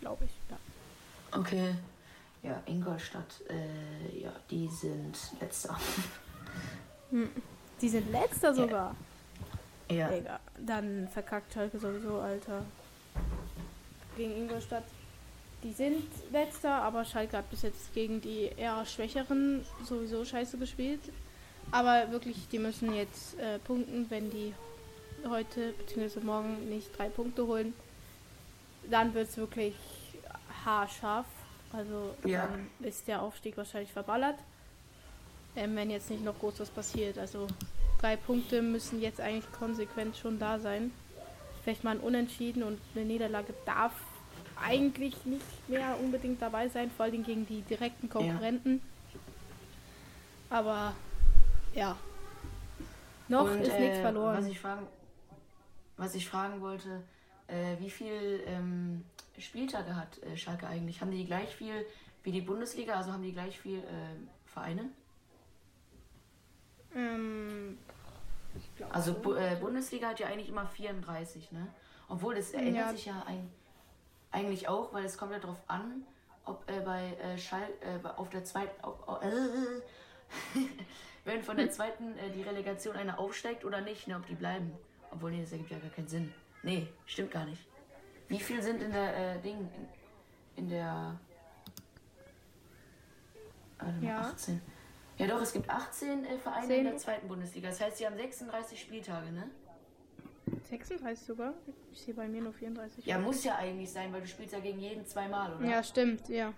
Glaube 0.00 0.24
ich, 0.24 0.32
ja. 0.50 1.38
Okay. 1.38 1.74
Ja, 2.42 2.62
Ingolstadt, 2.66 3.40
äh, 3.48 4.20
ja, 4.22 4.32
die 4.50 4.68
sind 4.68 5.16
letzter. 5.40 5.78
Hm. 7.10 7.30
Die 7.80 7.88
sind 7.88 8.10
letzter 8.12 8.54
sogar. 8.54 8.94
Ja. 9.90 10.08
Digga, 10.08 10.40
dann 10.58 11.08
verkackt 11.08 11.52
Schalke 11.52 11.78
sowieso, 11.78 12.18
Alter. 12.20 12.64
Gegen 14.16 14.36
Ingolstadt. 14.36 14.84
Die 15.62 15.72
sind 15.72 16.04
letzter, 16.30 16.82
aber 16.82 17.04
Schalke 17.04 17.38
hat 17.38 17.48
bis 17.50 17.62
jetzt 17.62 17.94
gegen 17.94 18.20
die 18.20 18.50
eher 18.56 18.84
schwächeren 18.84 19.64
sowieso 19.84 20.24
scheiße 20.24 20.58
gespielt. 20.58 21.00
Aber 21.74 22.12
wirklich, 22.12 22.36
die 22.52 22.60
müssen 22.60 22.94
jetzt 22.94 23.36
äh, 23.40 23.58
punkten, 23.58 24.06
wenn 24.08 24.30
die 24.30 24.54
heute 25.28 25.72
bzw. 25.72 26.20
morgen 26.20 26.68
nicht 26.68 26.96
drei 26.96 27.08
Punkte 27.08 27.48
holen. 27.48 27.74
Dann 28.88 29.12
wird 29.12 29.28
es 29.28 29.36
wirklich 29.36 29.74
haarscharf. 30.64 31.26
Also 31.72 32.14
Ja. 32.24 32.46
dann 32.46 32.68
ist 32.88 33.08
der 33.08 33.20
Aufstieg 33.22 33.56
wahrscheinlich 33.56 33.90
verballert. 33.90 34.36
Ähm, 35.56 35.74
wenn 35.74 35.90
jetzt 35.90 36.10
nicht 36.10 36.22
noch 36.22 36.38
groß 36.38 36.60
was 36.60 36.70
passiert. 36.70 37.18
Also 37.18 37.48
drei 38.00 38.14
Punkte 38.14 38.62
müssen 38.62 39.00
jetzt 39.02 39.20
eigentlich 39.20 39.50
konsequent 39.58 40.16
schon 40.16 40.38
da 40.38 40.60
sein. 40.60 40.92
Vielleicht 41.64 41.82
mal 41.82 41.96
ein 41.96 42.00
Unentschieden 42.00 42.62
und 42.62 42.78
eine 42.94 43.04
Niederlage 43.04 43.52
darf 43.66 43.94
eigentlich 44.62 45.24
nicht 45.24 45.68
mehr 45.68 45.98
unbedingt 46.00 46.40
dabei 46.40 46.68
sein, 46.68 46.88
vor 46.96 47.06
allem 47.06 47.24
gegen 47.24 47.48
die 47.48 47.62
direkten 47.62 48.08
Konkurrenten. 48.08 48.80
Aber 50.50 50.94
ja, 51.74 51.96
noch 53.28 53.44
Und, 53.50 53.60
ist 53.60 53.72
äh, 53.72 53.80
nichts 53.80 53.98
verloren. 54.00 54.36
Was 54.36 54.46
ich 54.46 54.60
fragen, 54.60 54.86
was 55.96 56.14
ich 56.14 56.28
fragen 56.28 56.60
wollte, 56.60 57.02
äh, 57.46 57.76
wie 57.78 57.90
viel 57.90 58.42
ähm, 58.46 59.04
Spieltage 59.38 59.94
hat 59.96 60.22
äh, 60.22 60.36
Schalke 60.36 60.66
eigentlich? 60.66 61.00
Haben 61.00 61.10
die 61.10 61.24
gleich 61.24 61.54
viel 61.54 61.84
wie 62.22 62.32
die 62.32 62.40
Bundesliga? 62.40 62.94
Also 62.94 63.12
haben 63.12 63.22
die 63.22 63.32
gleich 63.32 63.58
viel 63.60 63.78
äh, 63.80 64.16
Vereine? 64.46 64.90
Ähm, 66.94 67.78
Also. 68.90 69.14
Bu 69.14 69.34
äh, 69.34 69.56
Bundesliga 69.60 70.08
hat 70.08 70.20
ja 70.20 70.28
eigentlich 70.28 70.48
immer 70.48 70.66
34, 70.66 71.52
ne? 71.52 71.66
Obwohl, 72.08 72.34
das 72.34 72.52
ändert 72.52 72.74
Ja. 72.74 72.90
sich 72.92 73.06
ja 73.06 73.22
ein, 73.26 73.50
eigentlich 74.30 74.68
auch, 74.68 74.92
weil 74.92 75.04
es 75.04 75.16
kommt 75.18 75.32
ja 75.32 75.38
darauf 75.38 75.62
an, 75.66 76.04
ob 76.44 76.70
äh, 76.70 76.80
bei 76.80 77.16
Schal 77.38 77.66
auf 78.16 78.28
der 78.28 78.44
zweiten, 78.44 78.74
äh, 79.22 80.58
wenn 81.24 81.42
von 81.42 81.56
der 81.56 81.70
zweiten 81.70 82.16
äh, 82.18 82.30
die 82.30 82.42
Relegation 82.42 82.96
einer 82.96 83.18
aufsteigt 83.18 83.64
oder 83.64 83.80
nicht, 83.80 84.08
ne, 84.08 84.16
ob 84.16 84.26
die 84.26 84.34
bleiben. 84.34 84.72
Obwohl, 85.10 85.30
nee, 85.30 85.40
das 85.42 85.52
ergibt 85.52 85.70
ja 85.70 85.78
gar 85.78 85.90
keinen 85.90 86.08
Sinn. 86.08 86.32
Nee, 86.62 86.88
stimmt 87.06 87.30
gar 87.30 87.44
nicht. 87.44 87.62
Wie 88.28 88.38
viel 88.40 88.62
sind 88.62 88.82
in 88.82 88.92
der 88.92 89.34
äh, 89.36 89.40
Ding, 89.40 89.58
in, 90.56 90.64
in 90.64 90.68
der 90.70 91.18
mal, 93.80 94.02
Ja. 94.02 94.20
18. 94.20 94.60
Ja 95.18 95.26
doch, 95.28 95.40
es 95.40 95.52
gibt 95.52 95.70
18 95.70 96.24
äh, 96.24 96.38
Vereine 96.38 96.66
Zehn. 96.66 96.78
in 96.78 96.84
der 96.86 96.96
zweiten 96.96 97.28
Bundesliga. 97.28 97.68
Das 97.68 97.80
heißt, 97.80 97.98
sie 97.98 98.06
haben 98.06 98.16
36 98.16 98.80
Spieltage, 98.80 99.30
ne? 99.30 99.48
36 100.64 101.26
sogar? 101.26 101.54
Ich 101.92 102.00
sehe 102.00 102.14
bei 102.14 102.26
mir 102.26 102.42
nur 102.42 102.52
34. 102.52 103.06
Ja, 103.06 103.18
muss 103.18 103.44
ja 103.44 103.56
eigentlich 103.56 103.90
sein, 103.90 104.12
weil 104.12 104.22
du 104.22 104.26
spielst 104.26 104.52
ja 104.52 104.60
gegen 104.60 104.78
jeden 104.80 105.06
zweimal, 105.06 105.54
oder? 105.54 105.64
Ja, 105.66 105.82
stimmt, 105.82 106.28
ja. 106.28 106.52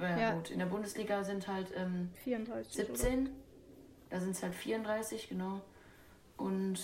Ja, 0.00 0.18
ja. 0.18 0.32
gut. 0.34 0.50
In 0.50 0.58
der 0.58 0.66
Bundesliga 0.66 1.22
sind 1.24 1.46
halt 1.48 1.68
ähm, 1.76 2.10
34. 2.24 2.72
sogar. 2.72 2.96
17. 2.96 3.30
Da 4.10 4.20
sind 4.20 4.30
es 4.30 4.42
halt 4.42 4.54
34, 4.54 5.28
genau. 5.28 5.60
Und 6.36 6.78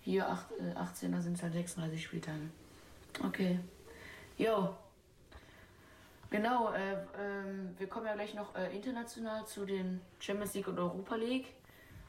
hier 0.00 0.28
acht, 0.28 0.46
äh, 0.52 0.76
18, 0.76 1.12
da 1.12 1.20
sind 1.20 1.34
es 1.34 1.42
halt 1.42 1.52
36 1.52 2.02
Spieltage. 2.02 2.50
Okay. 3.24 3.60
Jo. 4.38 4.74
Genau, 6.30 6.72
äh, 6.72 6.94
ähm, 7.20 7.74
wir 7.78 7.86
kommen 7.88 8.06
ja 8.06 8.14
gleich 8.14 8.34
noch 8.34 8.54
äh, 8.54 8.74
international 8.74 9.46
zu 9.46 9.66
den 9.66 10.00
Champions 10.18 10.54
League 10.54 10.68
und 10.68 10.78
Europa 10.78 11.14
League. 11.16 11.52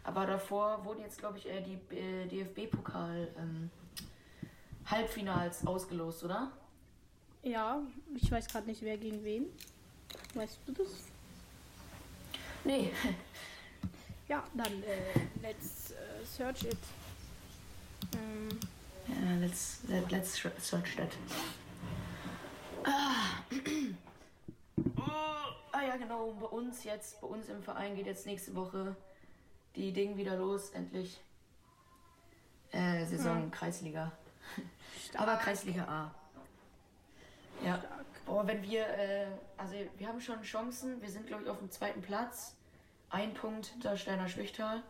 Aber 0.04 0.26
davor 0.26 0.84
wurden 0.86 1.02
jetzt, 1.02 1.20
glaube 1.20 1.38
ich, 1.38 1.50
äh, 1.50 1.62
die 1.62 1.96
äh, 1.96 2.26
DFB-Pokal 2.28 3.30
ähm, 3.38 3.70
Halbfinals 4.86 5.66
ausgelost, 5.66 6.24
oder? 6.24 6.52
Ja, 7.42 7.82
ich 8.16 8.32
weiß 8.32 8.48
gerade 8.48 8.68
nicht, 8.68 8.82
wer 8.82 8.98
gegen 8.98 9.24
wen. 9.24 9.46
Weißt 10.34 10.58
du 10.66 10.72
das? 10.74 10.88
Nee. 12.64 12.92
Ja, 14.30 14.42
dann 14.54 14.82
äh, 14.84 15.20
let's 15.42 15.92
äh, 15.92 16.26
search 16.26 16.64
it. 16.64 16.78
Ähm, 18.16 18.50
Ja, 19.08 19.36
let's, 19.38 19.80
let, 19.90 20.10
let's 20.12 20.42
search 20.60 20.96
that. 20.96 21.10
Ah. 22.86 23.44
ah 24.96 25.82
ja, 25.88 25.98
genau. 25.98 26.32
Bei 26.40 26.48
uns 26.48 26.86
jetzt, 26.86 27.20
bei 27.20 27.28
uns 27.28 27.50
im 27.50 27.62
Verein 27.62 27.96
geht 27.96 28.06
jetzt 28.06 28.26
nächste 28.26 28.56
Woche 28.56 28.96
die 29.76 29.92
Ding 29.92 30.16
wieder 30.18 30.38
los, 30.38 30.70
endlich. 30.70 31.20
Äh, 32.72 33.06
Saison 33.06 33.52
Kreisliga. 33.52 34.12
Aber 35.16 35.36
Kreisliga 35.36 35.84
A. 35.84 36.16
Ja. 37.64 37.84
Aber 38.26 38.48
wenn 38.48 38.64
wir, 38.64 38.88
äh, 38.88 39.28
also 39.58 39.76
wir 39.98 40.08
haben 40.08 40.22
schon 40.22 40.42
Chancen. 40.42 41.02
Wir 41.02 41.10
sind, 41.10 41.28
glaube 41.28 41.44
ich, 41.44 41.50
auf 41.50 41.60
dem 41.60 41.70
zweiten 41.72 42.02
Platz. 42.02 42.56
Ein 43.10 43.34
Punkt 43.34 43.68
hinter 43.68 43.96
Steiner 43.98 44.28
Schwichtal. 44.28 44.82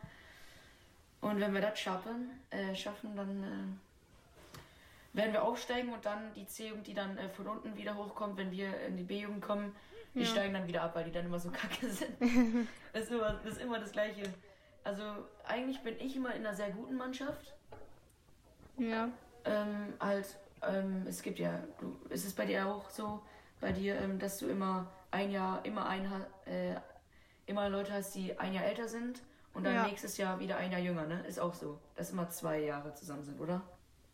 Und 1.21 1.39
wenn 1.39 1.53
wir 1.53 1.61
das 1.61 1.79
schaffen, 1.79 2.29
äh, 2.49 2.75
schaffen, 2.75 3.15
dann 3.15 3.43
äh, 3.43 5.17
werden 5.17 5.33
wir 5.33 5.43
aufsteigen 5.43 5.93
und 5.93 6.05
dann 6.05 6.33
die 6.33 6.45
C-Jugend, 6.45 6.85
die 6.87 6.93
dann 6.93 7.17
äh, 7.17 7.29
von 7.29 7.47
unten 7.47 7.77
wieder 7.77 7.95
hochkommt, 7.95 8.37
wenn 8.37 8.51
wir 8.51 8.77
in 8.87 8.97
die 8.97 9.03
B-Jugend 9.03 9.41
kommen, 9.41 9.75
die 10.13 10.21
Ja. 10.21 10.25
steigen 10.25 10.53
dann 10.53 10.67
wieder 10.67 10.81
ab, 10.83 10.95
weil 10.95 11.05
die 11.05 11.11
dann 11.11 11.25
immer 11.25 11.39
so 11.39 11.49
kacke 11.51 11.89
sind. 11.89 12.11
das, 12.93 13.03
ist 13.03 13.11
immer, 13.11 13.39
das 13.43 13.53
ist 13.53 13.61
immer 13.61 13.79
das 13.79 13.91
Gleiche. 13.91 14.23
Also 14.83 15.03
eigentlich 15.47 15.79
bin 15.81 15.95
ich 15.99 16.15
immer 16.15 16.33
in 16.35 16.45
einer 16.45 16.55
sehr 16.55 16.71
guten 16.71 16.95
Mannschaft. 16.95 17.53
Ja. 18.77 19.09
Ähm, 19.45 19.93
halt, 19.99 20.37
ähm, 20.67 21.05
es 21.07 21.21
gibt 21.21 21.39
ja, 21.39 21.59
du, 21.79 21.95
ist 22.09 22.25
es 22.25 22.33
bei 22.33 22.45
dir 22.45 22.67
auch 22.67 22.89
so, 22.89 23.21
bei 23.59 23.71
dir, 23.71 23.95
ähm, 23.99 24.19
dass 24.19 24.37
du 24.37 24.47
immer 24.47 24.91
ein 25.11 25.31
Jahr, 25.31 25.63
immer 25.65 25.87
ein, 25.87 26.05
äh, 26.45 26.75
immer 27.45 27.69
Leute 27.69 27.93
hast, 27.93 28.15
die 28.15 28.37
ein 28.39 28.53
Jahr 28.53 28.65
älter 28.65 28.87
sind 28.87 29.21
und 29.53 29.63
dann 29.65 29.73
Ja. 29.75 29.87
nächstes 29.87 30.17
Jahr 30.17 30.39
wieder 30.39 30.57
ein 30.57 30.71
Jahr 30.71 30.81
jünger, 30.81 31.05
ne? 31.05 31.23
Ist 31.27 31.39
auch 31.39 31.53
so, 31.53 31.79
dass 31.95 32.11
immer 32.11 32.29
zwei 32.29 32.59
Jahre 32.61 32.93
zusammen 32.95 33.23
sind, 33.23 33.39
oder? 33.39 33.61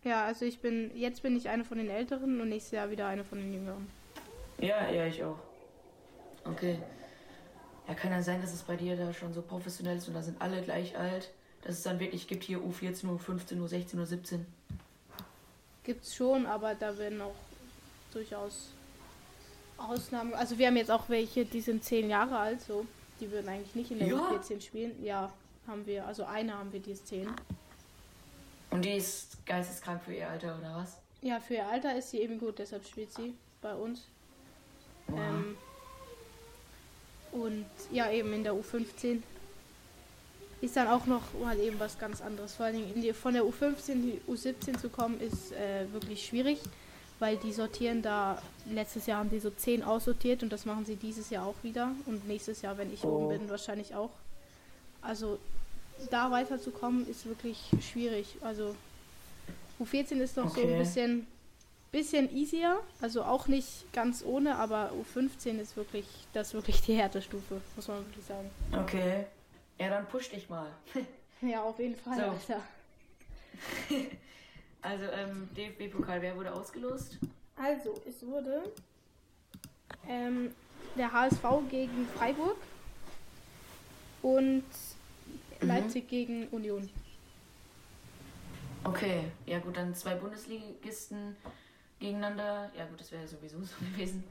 Ja, 0.03 0.25
also 0.25 0.46
ich 0.46 0.62
bin, 0.62 0.96
jetzt 0.96 1.24
bin 1.24 1.36
ich 1.36 1.50
eine 1.50 1.65
von 1.65 1.77
den 1.77 1.89
Älteren 1.89 2.39
und 2.39 2.50
nächstes 2.50 2.72
Jahr 2.72 2.89
wieder 2.89 3.08
eine 3.08 3.24
von 3.24 3.38
den 3.39 3.53
Jüngeren. 3.53 3.88
Ja, 4.60 4.89
ja, 4.89 5.06
ich 5.06 5.24
auch. 5.24 5.38
Okay. 6.46 6.79
Ja, 7.88 7.94
kann 7.96 8.12
ja 8.12 8.22
sein, 8.22 8.39
dass 8.41 8.53
es 8.53 8.62
bei 8.63 8.75
dir 8.75 8.96
da 8.96 9.12
schon 9.13 9.34
so 9.34 9.41
professionell 9.41 9.98
ist 9.98 10.08
und 10.08 10.13
da 10.13 10.22
sind 10.22 10.39
alle 10.41 10.62
gleich 10.62 10.98
alt, 10.98 11.32
dass 11.63 11.74
es 11.77 11.84
dann 11.84 12.00
wirklich 12.00 12.27
gibt 12.27 12.44
hier 12.44 12.60
U14, 12.60 13.06
U15, 13.06 13.60
U16, 13.60 13.96
U17. 13.96 14.46
Gibt's 15.89 16.13
schon, 16.13 16.46
aber 16.46 16.75
da 16.75 16.96
werden 17.00 17.19
auch 17.19 17.34
durchaus 18.13 18.67
Ausnahmen. 19.75 20.36
Also 20.36 20.55
wir 20.60 20.67
haben 20.67 20.77
jetzt 20.77 20.91
auch 20.91 21.10
welche, 21.10 21.46
die 21.46 21.62
sind 21.62 21.84
zehn 21.84 22.12
Jahre 22.12 22.38
alt, 22.38 22.62
so. 22.62 22.86
Die 23.19 23.31
würden 23.31 23.50
eigentlich 23.50 23.74
nicht 23.74 23.89
in 23.89 23.98
der 23.98 24.10
Ja? 24.10 24.17
U14 24.17 24.62
spielen. 24.62 25.03
Ja, 25.03 25.34
haben 25.65 25.88
wir. 25.88 26.05
Also 26.05 26.25
eine 26.25 26.55
haben 26.55 26.72
wir, 26.72 26.79
die 26.79 26.91
ist 26.91 27.08
zehn. 27.08 27.27
Und 28.69 28.86
die 28.86 28.91
ist 28.91 29.43
geisteskrank 29.48 30.03
für 30.03 30.13
ihr 30.13 30.29
Alter, 30.29 30.60
oder 30.60 30.75
was? 30.75 30.98
Ja, 31.24 31.39
für 31.39 31.55
ihr 31.55 31.67
Alter 31.67 31.98
ist 31.98 32.12
sie 32.12 32.19
eben 32.19 32.39
gut, 32.39 32.60
deshalb 32.60 32.86
spielt 32.86 33.12
sie 33.12 33.34
bei 33.60 33.74
uns. 33.74 34.03
Oha. 35.12 35.17
Ähm, 35.17 35.58
und 37.31 37.65
ja, 37.91 38.12
eben 38.12 38.31
in 38.34 38.43
der 38.43 38.53
U15 38.53 39.24
ist 40.62 40.75
dann 40.75 40.88
auch 40.88 41.06
noch 41.06 41.22
mal 41.42 41.58
eben 41.60 41.80
was 41.80 41.98
ganz 41.98 42.22
anderes. 42.22 42.56
Vor 42.56 42.66
allem 42.68 42.84
in 42.94 43.01
die, 43.01 43.13
von 43.13 43.34
der 43.34 43.44
U15 43.44 43.89
in 43.89 44.01
die 44.04 44.22
U17 44.28 44.78
zu 44.80 44.89
kommen, 44.89 45.20
ist 45.22 45.51
äh, 45.54 45.92
wirklich 45.94 46.25
schwierig, 46.25 46.60
weil 47.20 47.38
die 47.38 47.51
sortieren 47.54 48.01
da, 48.01 48.42
letztes 48.70 49.06
Jahr 49.06 49.20
haben 49.20 49.30
die 49.30 49.39
so 49.39 49.50
10 49.50 49.84
aussortiert 49.84 50.44
und 50.44 50.51
das 50.51 50.66
machen 50.66 50.86
sie 50.86 50.96
dieses 50.96 51.30
Jahr 51.30 51.46
auch 51.46 51.56
wieder 51.63 51.92
und 52.06 52.28
nächstes 52.28 52.62
Jahr, 52.62 52.78
wenn 52.78 52.94
ich 52.94 53.04
Oh. 53.04 53.10
oben 53.10 53.30
bin, 53.30 53.50
wahrscheinlich 53.50 53.96
auch. 53.96 54.12
Also 55.01 55.39
da 56.12 56.32
weiterzukommen 56.32 57.08
ist 57.10 57.25
wirklich 57.25 57.58
schwierig. 57.82 58.36
Also 58.42 58.75
U14 59.80 60.20
ist 60.20 60.36
noch 60.38 60.54
so 60.54 60.62
ein 60.62 60.68
Okay. 60.68 60.78
bisschen, 60.78 61.28
bisschen 61.92 62.36
easier, 62.36 62.80
also 63.01 63.24
auch 63.24 63.48
nicht 63.48 63.92
ganz 63.94 64.24
ohne, 64.25 64.58
aber 64.58 64.92
U15 64.92 65.60
ist 65.60 65.78
wirklich, 65.78 66.06
das 66.34 66.50
ist 66.50 66.54
wirklich 66.54 66.82
die 66.82 66.94
härte 66.96 67.22
Stufe, 67.22 67.62
muss 67.78 67.88
man 67.88 68.06
wirklich 68.06 68.25
sagen. 68.25 68.50
Okay. 68.74 69.25
Ja, 69.79 69.89
dann 69.89 70.07
push 70.07 70.29
dich 70.29 70.50
mal. 70.50 70.71
Ja, 71.41 71.63
auf 71.63 71.79
jeden 71.79 71.95
Fall, 71.95 72.17
So. 72.17 72.24
Alter. 72.24 72.62
Also, 74.81 75.03
ähm, 75.05 75.50
DFB-Pokal, 75.57 76.21
wer 76.21 76.36
wurde 76.38 76.53
ausgelost? 76.53 77.17
Also, 77.57 78.01
es 78.07 78.25
wurde 78.25 78.71
ähm, 80.07 80.53
der 80.95 81.12
HSV 81.12 81.43
gegen 81.69 82.07
Freiburg 82.17 82.55
und 84.21 84.63
Leipzig 85.59 86.07
gegen 86.07 86.48
Union. 86.48 86.89
Okay, 88.86 89.25
ja 89.45 89.59
gut, 89.59 89.75
dann 89.75 89.93
zwei 89.93 90.15
Bundesligisten 90.15 91.36
gegeneinander. 92.00 92.71
Ja 92.77 92.86
gut, 92.86 93.01
das 93.01 93.12
wäre 93.12 93.27
sowieso 93.27 93.62
so 93.62 93.75
gewesen. 93.93 94.24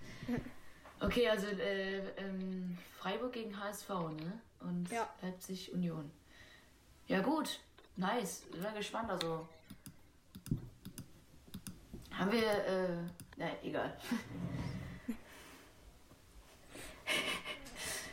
Okay, 1.00 1.28
also 1.28 1.46
äh, 1.46 1.98
ähm, 2.16 2.76
Freiburg 2.98 3.32
gegen 3.32 3.58
HSV, 3.58 3.88
ne? 3.88 4.40
Und 4.60 4.90
Ja. 4.90 5.08
Leipzig 5.22 5.72
Union. 5.72 6.10
Ja 7.06 7.20
gut, 7.20 7.60
nice. 7.96 8.42
Ich 8.52 8.60
bin 8.60 8.74
gespannt, 8.74 9.10
also. 9.10 9.46
Haben 12.12 12.32
wir, 12.32 12.42
äh, 12.66 12.88
na, 13.36 13.46
egal. 13.62 13.96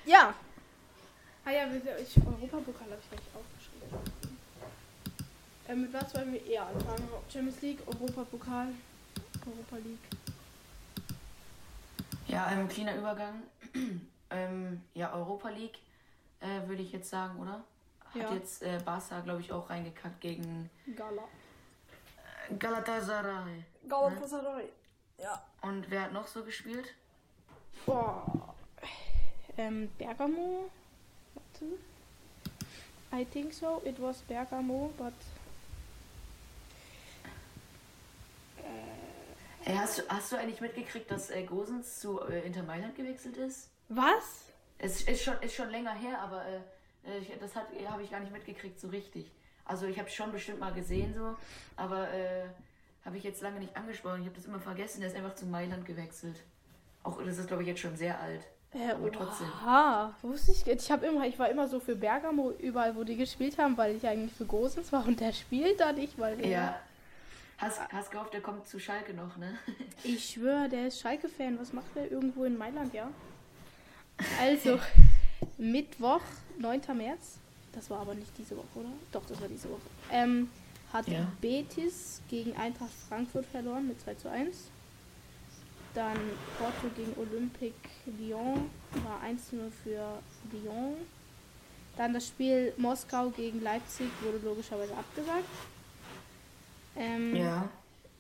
Ja. 0.05 0.35
Ah 1.43 1.49
ja, 1.51 1.65
wir- 1.71 1.97
ich, 1.97 2.15
Europapokal 2.17 2.85
habe 2.91 3.01
ich 3.01 3.09
gleich 3.09 3.21
aufgeschrieben. 3.33 4.11
Äh, 5.67 5.75
mit 5.75 5.91
was 5.93 6.13
wollen 6.13 6.31
wir 6.33 6.45
eher 6.45 6.67
anfangen? 6.67 7.09
Champions 7.27 7.59
League, 7.63 7.79
Europapokal, 7.87 8.67
Europa 9.47 9.75
League. 9.77 9.97
Ja, 12.35 12.47
ein 12.47 12.67
kleiner 12.67 12.95
Übergang. 12.97 13.43
ähm, 14.29 14.81
ja, 14.93 15.13
Europa 15.13 15.47
League, 15.49 15.79
äh, 16.41 16.67
würde 16.67 16.81
ich 16.81 16.91
jetzt 16.91 17.09
sagen, 17.09 17.39
oder? 17.39 17.63
Hat 18.13 18.15
Ja. 18.15 18.33
jetzt 18.33 18.61
äh, 18.61 18.77
Barca, 18.83 19.21
glaube 19.21 19.39
ich, 19.39 19.53
auch 19.53 19.69
reingekackt 19.69 20.19
gegen 20.19 20.69
Gala. 20.97 21.23
Galatasaray. 22.59 23.63
Galatasaray. 23.87 24.69
Ja. 25.17 25.41
Und 25.61 25.89
wer 25.89 26.03
hat 26.03 26.11
noch 26.13 26.27
so 26.27 26.43
gespielt? 26.43 26.93
Boah. 27.85 28.53
Ähm, 29.57 29.89
Bergamo. 29.97 30.69
Warte. 31.33 31.65
I 33.13 33.23
think 33.23 33.53
so. 33.53 33.81
It 33.85 34.01
was 34.01 34.21
Bergamo, 34.23 34.91
but. 34.97 35.13
Äh, 39.65 39.71
Ey, 39.71 39.77
hast, 39.77 39.97
du, 39.99 40.03
hast 40.07 40.31
du 40.31 40.35
eigentlich 40.37 40.61
mitgekriegt, 40.61 41.09
dass 41.11 41.29
äh, 41.29 41.43
Gosens 41.43 41.99
zu 41.99 42.21
äh, 42.21 42.45
Inter 42.45 42.63
Mailand 42.63 42.95
gewechselt 42.95 43.37
ist? 43.37 43.69
was? 43.89 44.45
Es 44.77 45.03
ist 45.03 45.23
schon, 45.23 45.35
ist 45.41 45.55
schon 45.55 45.69
länger 45.69 45.93
her, 45.93 46.19
aber 46.19 46.43
äh, 46.45 46.57
äh, 47.09 47.19
ich, 47.19 47.31
das 47.39 47.55
hat- 47.55 47.67
habe 47.87 48.03
ich 48.03 48.11
gar 48.11 48.19
nicht 48.19 48.31
mitgekriegt 48.33 48.79
so 48.79 48.89
richtig. 48.89 49.31
Also 49.63 49.85
ich 49.85 49.97
habe 49.99 50.09
schon 50.09 50.31
bestimmt 50.31 50.59
mal 50.59 50.73
gesehen 50.73 51.13
so, 51.15 51.35
aber 51.77 52.11
äh, 52.13 52.43
habe 53.05 53.17
ich 53.17 53.23
jetzt 53.23 53.41
lange 53.41 53.59
nicht 53.59 53.75
angesprochen. 53.77 54.19
Ich 54.21 54.25
habe 54.27 54.35
das 54.35 54.45
immer 54.45 54.59
vergessen. 54.59 54.99
Der 54.99 55.09
ist 55.09 55.15
einfach 55.15 55.35
zu 55.35 55.45
Mailand 55.45 55.85
gewechselt. 55.85 56.43
Auch 57.03 57.21
das 57.23 57.37
ist 57.37 57.47
glaube 57.47 57.63
ich 57.63 57.69
jetzt 57.69 57.79
schon 57.79 57.95
sehr 57.95 58.19
alt. 58.19 58.41
Äh, 58.73 58.91
Aber 58.91 59.09
trotzdem. 59.11 59.47
Oha, 59.63 60.13
wusste 60.21 60.51
ich. 60.51 60.67
Ich 60.67 60.91
habe 60.91 61.05
immer, 61.05 61.25
ich 61.25 61.39
war 61.39 61.49
immer 61.49 61.67
so 61.67 61.79
für 61.79 61.95
Bergamo 61.95 62.51
überall, 62.59 62.95
wo 62.97 63.03
die 63.05 63.15
gespielt 63.15 63.57
haben, 63.57 63.77
weil 63.77 63.95
ich 63.95 64.05
eigentlich 64.05 64.33
für 64.33 64.45
Gosens 64.45 64.91
war 64.91 65.05
und 65.07 65.19
der 65.21 65.31
spielt 65.31 65.79
da 65.79 65.93
nicht, 65.93 66.19
weil 66.19 66.45
Ja. 66.45 66.77
Hast, 67.57 67.79
hast 67.91 68.11
gehofft, 68.11 68.33
der 68.33 68.41
kommt 68.41 68.67
zu 68.67 68.79
Schalke 68.79 69.13
noch, 69.13 69.37
ne? 69.37 69.57
Ich 70.03 70.31
schwöre, 70.33 70.67
der 70.69 70.87
ist 70.87 70.99
Schalke-Fan. 70.99 71.57
Was 71.59 71.71
macht 71.73 71.95
der 71.95 72.11
irgendwo 72.11 72.43
in 72.43 72.57
Mailand, 72.57 72.93
ja? 72.93 73.09
Also, 74.39 74.79
Mittwoch, 75.57 76.21
9. 76.59 76.81
März. 76.95 77.37
Das 77.73 77.89
war 77.89 77.99
aber 77.99 78.13
nicht 78.13 78.31
diese 78.37 78.55
Woche, 78.55 78.67
oder? 78.75 78.89
Doch, 79.11 79.25
das 79.25 79.39
war 79.41 79.47
diese 79.47 79.69
Woche. 79.69 79.81
Ähm, 80.11 80.49
hat 80.93 81.07
Ja. 81.07 81.27
Betis 81.41 82.21
gegen 82.29 82.55
Eintracht 82.55 82.91
Frankfurt 83.09 83.45
verloren 83.45 83.87
mit 83.87 83.99
2 84.01 84.15
zu 84.15 84.29
1. 84.29 84.69
Dann 85.93 86.17
Porto 86.57 86.93
gegen 86.95 87.13
Olympique 87.17 87.73
Lyon 88.19 88.69
war 89.05 89.21
1 89.21 89.49
zu 89.49 89.55
0 89.57 89.71
für 89.83 90.19
Lyon. 90.51 90.95
Dann 91.97 92.13
das 92.13 92.27
Spiel 92.27 92.73
Moskau 92.77 93.29
gegen 93.29 93.61
Leipzig 93.61 94.07
wurde 94.21 94.39
logischerweise 94.43 94.93
abgesagt. 94.95 95.45
Ähm, 96.95 97.35
Ja. 97.35 97.69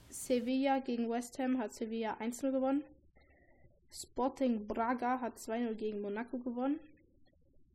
Sevilla 0.09 0.79
gegen 0.79 1.09
West 1.09 1.39
Ham 1.39 1.57
hat 1.59 1.73
Sevilla 1.73 2.17
1-0 2.19 2.51
gewonnen. 2.51 2.83
Sporting 3.91 4.67
Braga 4.67 5.19
hat 5.21 5.37
2-0 5.37 5.73
gegen 5.75 6.01
Monaco 6.01 6.37
gewonnen. 6.37 6.79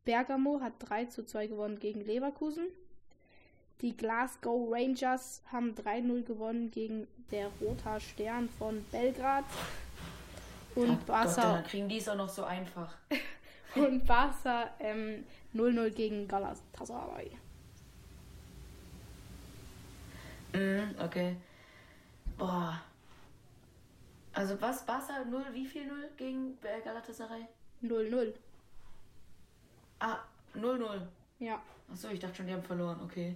Bergamo 0.05 0.59
hat 0.61 0.73
3 0.79 1.05
zu 1.05 1.23
2 1.25 1.47
gewonnen 1.47 1.79
gegen 1.79 2.01
Leverkusen. 2.01 2.67
Die 3.81 3.95
Glasgow 3.97 4.71
Rangers 4.71 5.41
haben 5.51 5.73
3-0 5.73 6.23
gewonnen 6.23 6.69
gegen 6.69 7.07
der 7.31 7.49
Roter 7.59 7.99
Stern 7.99 8.49
von 8.49 8.83
Belgrad. 8.91 9.45
Und 10.75 10.87
Gott, 10.87 11.05
Barca, 11.07 11.53
dann 11.53 11.63
kriegen 11.63 11.89
die 11.89 11.97
es 11.97 12.07
auch 12.07 12.15
noch 12.15 12.29
so 12.29 12.43
einfach. 12.43 12.95
und 13.75 14.05
Barca 14.05 14.69
ähm, 14.79 15.23
0-0 15.53 15.89
gegen 15.91 16.27
Galatasaray. 16.27 17.31
Mhm, 20.53 20.95
okay. 20.99 21.35
Boah. 22.37 22.81
Also 24.33 24.59
was? 24.61 24.85
Barca 24.85 25.23
0, 25.25 25.45
wie 25.51 25.65
viel 25.65 25.85
0 25.87 26.09
gegen 26.17 26.57
äh, 26.63 26.81
Galatasaray? 26.83 27.45
0-0. 27.83 28.33
Ah, 29.99 30.19
0-0. 30.55 31.01
Ja. 31.39 31.61
Achso, 31.91 32.09
ich 32.09 32.19
dachte 32.19 32.35
schon, 32.35 32.47
die 32.47 32.53
haben 32.53 32.63
verloren, 32.63 32.99
okay. 33.03 33.35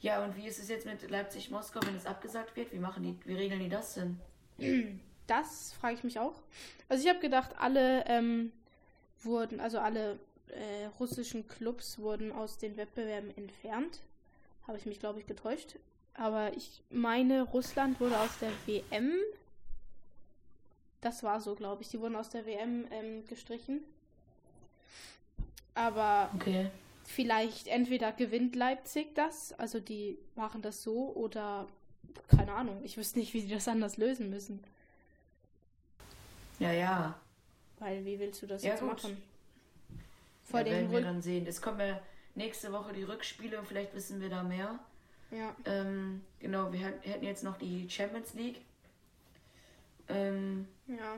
Ja, 0.00 0.22
und 0.24 0.36
wie 0.36 0.46
ist 0.46 0.58
es 0.60 0.68
jetzt 0.68 0.86
mit 0.86 1.10
Leipzig-Moskau, 1.10 1.80
wenn 1.84 1.96
es 1.96 2.06
abgesagt 2.06 2.54
wird? 2.54 2.72
Wie 2.72 2.78
machen 2.78 3.02
die, 3.02 3.18
wie 3.24 3.34
regeln 3.34 3.60
die 3.60 3.68
das 3.68 3.94
denn? 3.94 4.20
Das 5.26 5.74
frage 5.74 5.94
ich 5.94 6.04
mich 6.04 6.18
auch. 6.18 6.40
Also 6.88 7.04
ich 7.04 7.10
habe 7.10 7.20
gedacht, 7.20 7.50
alle 7.58 8.02
ähm, 8.06 8.50
wurden, 9.22 9.60
also 9.60 9.78
alle 9.78 10.18
äh, 10.46 10.86
russischen 10.98 11.46
Clubs 11.46 11.98
wurden 11.98 12.32
aus 12.32 12.56
den 12.56 12.78
Wettbewerben 12.78 13.36
entfernt. 13.36 14.00
Habe 14.66 14.78
ich 14.78 14.86
mich, 14.86 15.00
glaube 15.00 15.20
ich, 15.20 15.26
getäuscht. 15.26 15.76
Aber 16.18 16.52
ich 16.56 16.82
meine, 16.90 17.42
Russland 17.42 18.00
wurde 18.00 18.18
aus 18.18 18.38
der 18.40 18.50
WM. 18.66 19.12
Das 21.00 21.22
war 21.22 21.40
so, 21.40 21.54
glaube 21.54 21.82
ich. 21.82 21.88
Die 21.90 22.00
wurden 22.00 22.16
aus 22.16 22.28
der 22.28 22.44
WM 22.44 22.86
ähm, 22.90 23.24
gestrichen. 23.28 23.84
Aber 25.74 26.30
Okay. 26.34 26.70
vielleicht 27.04 27.68
entweder 27.68 28.10
gewinnt 28.12 28.56
Leipzig 28.56 29.14
das, 29.14 29.52
also 29.52 29.78
die 29.78 30.18
machen 30.34 30.60
das 30.60 30.82
so, 30.82 31.12
oder 31.14 31.68
keine 32.26 32.52
Ahnung. 32.52 32.80
Ich 32.84 32.96
wüsste 32.96 33.20
nicht, 33.20 33.32
wie 33.32 33.40
sie 33.42 33.48
das 33.48 33.68
anders 33.68 33.96
lösen 33.96 34.28
müssen. 34.28 34.60
Ja, 36.58 36.72
ja. 36.72 37.14
Weil 37.78 38.04
wie 38.04 38.18
willst 38.18 38.42
du 38.42 38.46
das 38.46 38.62
Ja, 38.62 38.70
jetzt 38.70 38.80
gut. 38.80 38.88
machen? 38.90 39.22
Vor 40.44 40.60
ja, 40.60 40.64
den 40.64 40.72
werden 40.72 40.90
wir 40.90 40.98
Rück 40.98 41.04
dann 41.04 41.22
sehen. 41.22 41.46
Es 41.46 41.62
kommen 41.62 41.80
ja 41.80 42.00
nächste 42.34 42.72
Woche 42.72 42.92
die 42.92 43.04
Rückspiele 43.04 43.58
und 43.58 43.66
vielleicht 43.66 43.94
wissen 43.94 44.20
wir 44.20 44.30
da 44.30 44.42
mehr. 44.42 44.78
Ja. 45.30 45.54
Ähm, 45.66 46.24
genau, 46.38 46.72
wir 46.72 46.80
hätten- 46.80 47.22
jetzt 47.24 47.44
noch 47.44 47.58
die 47.58 47.88
Champions 47.90 48.34
League. 48.34 48.60
Ähm, 50.08 50.66
Ja. 50.86 51.16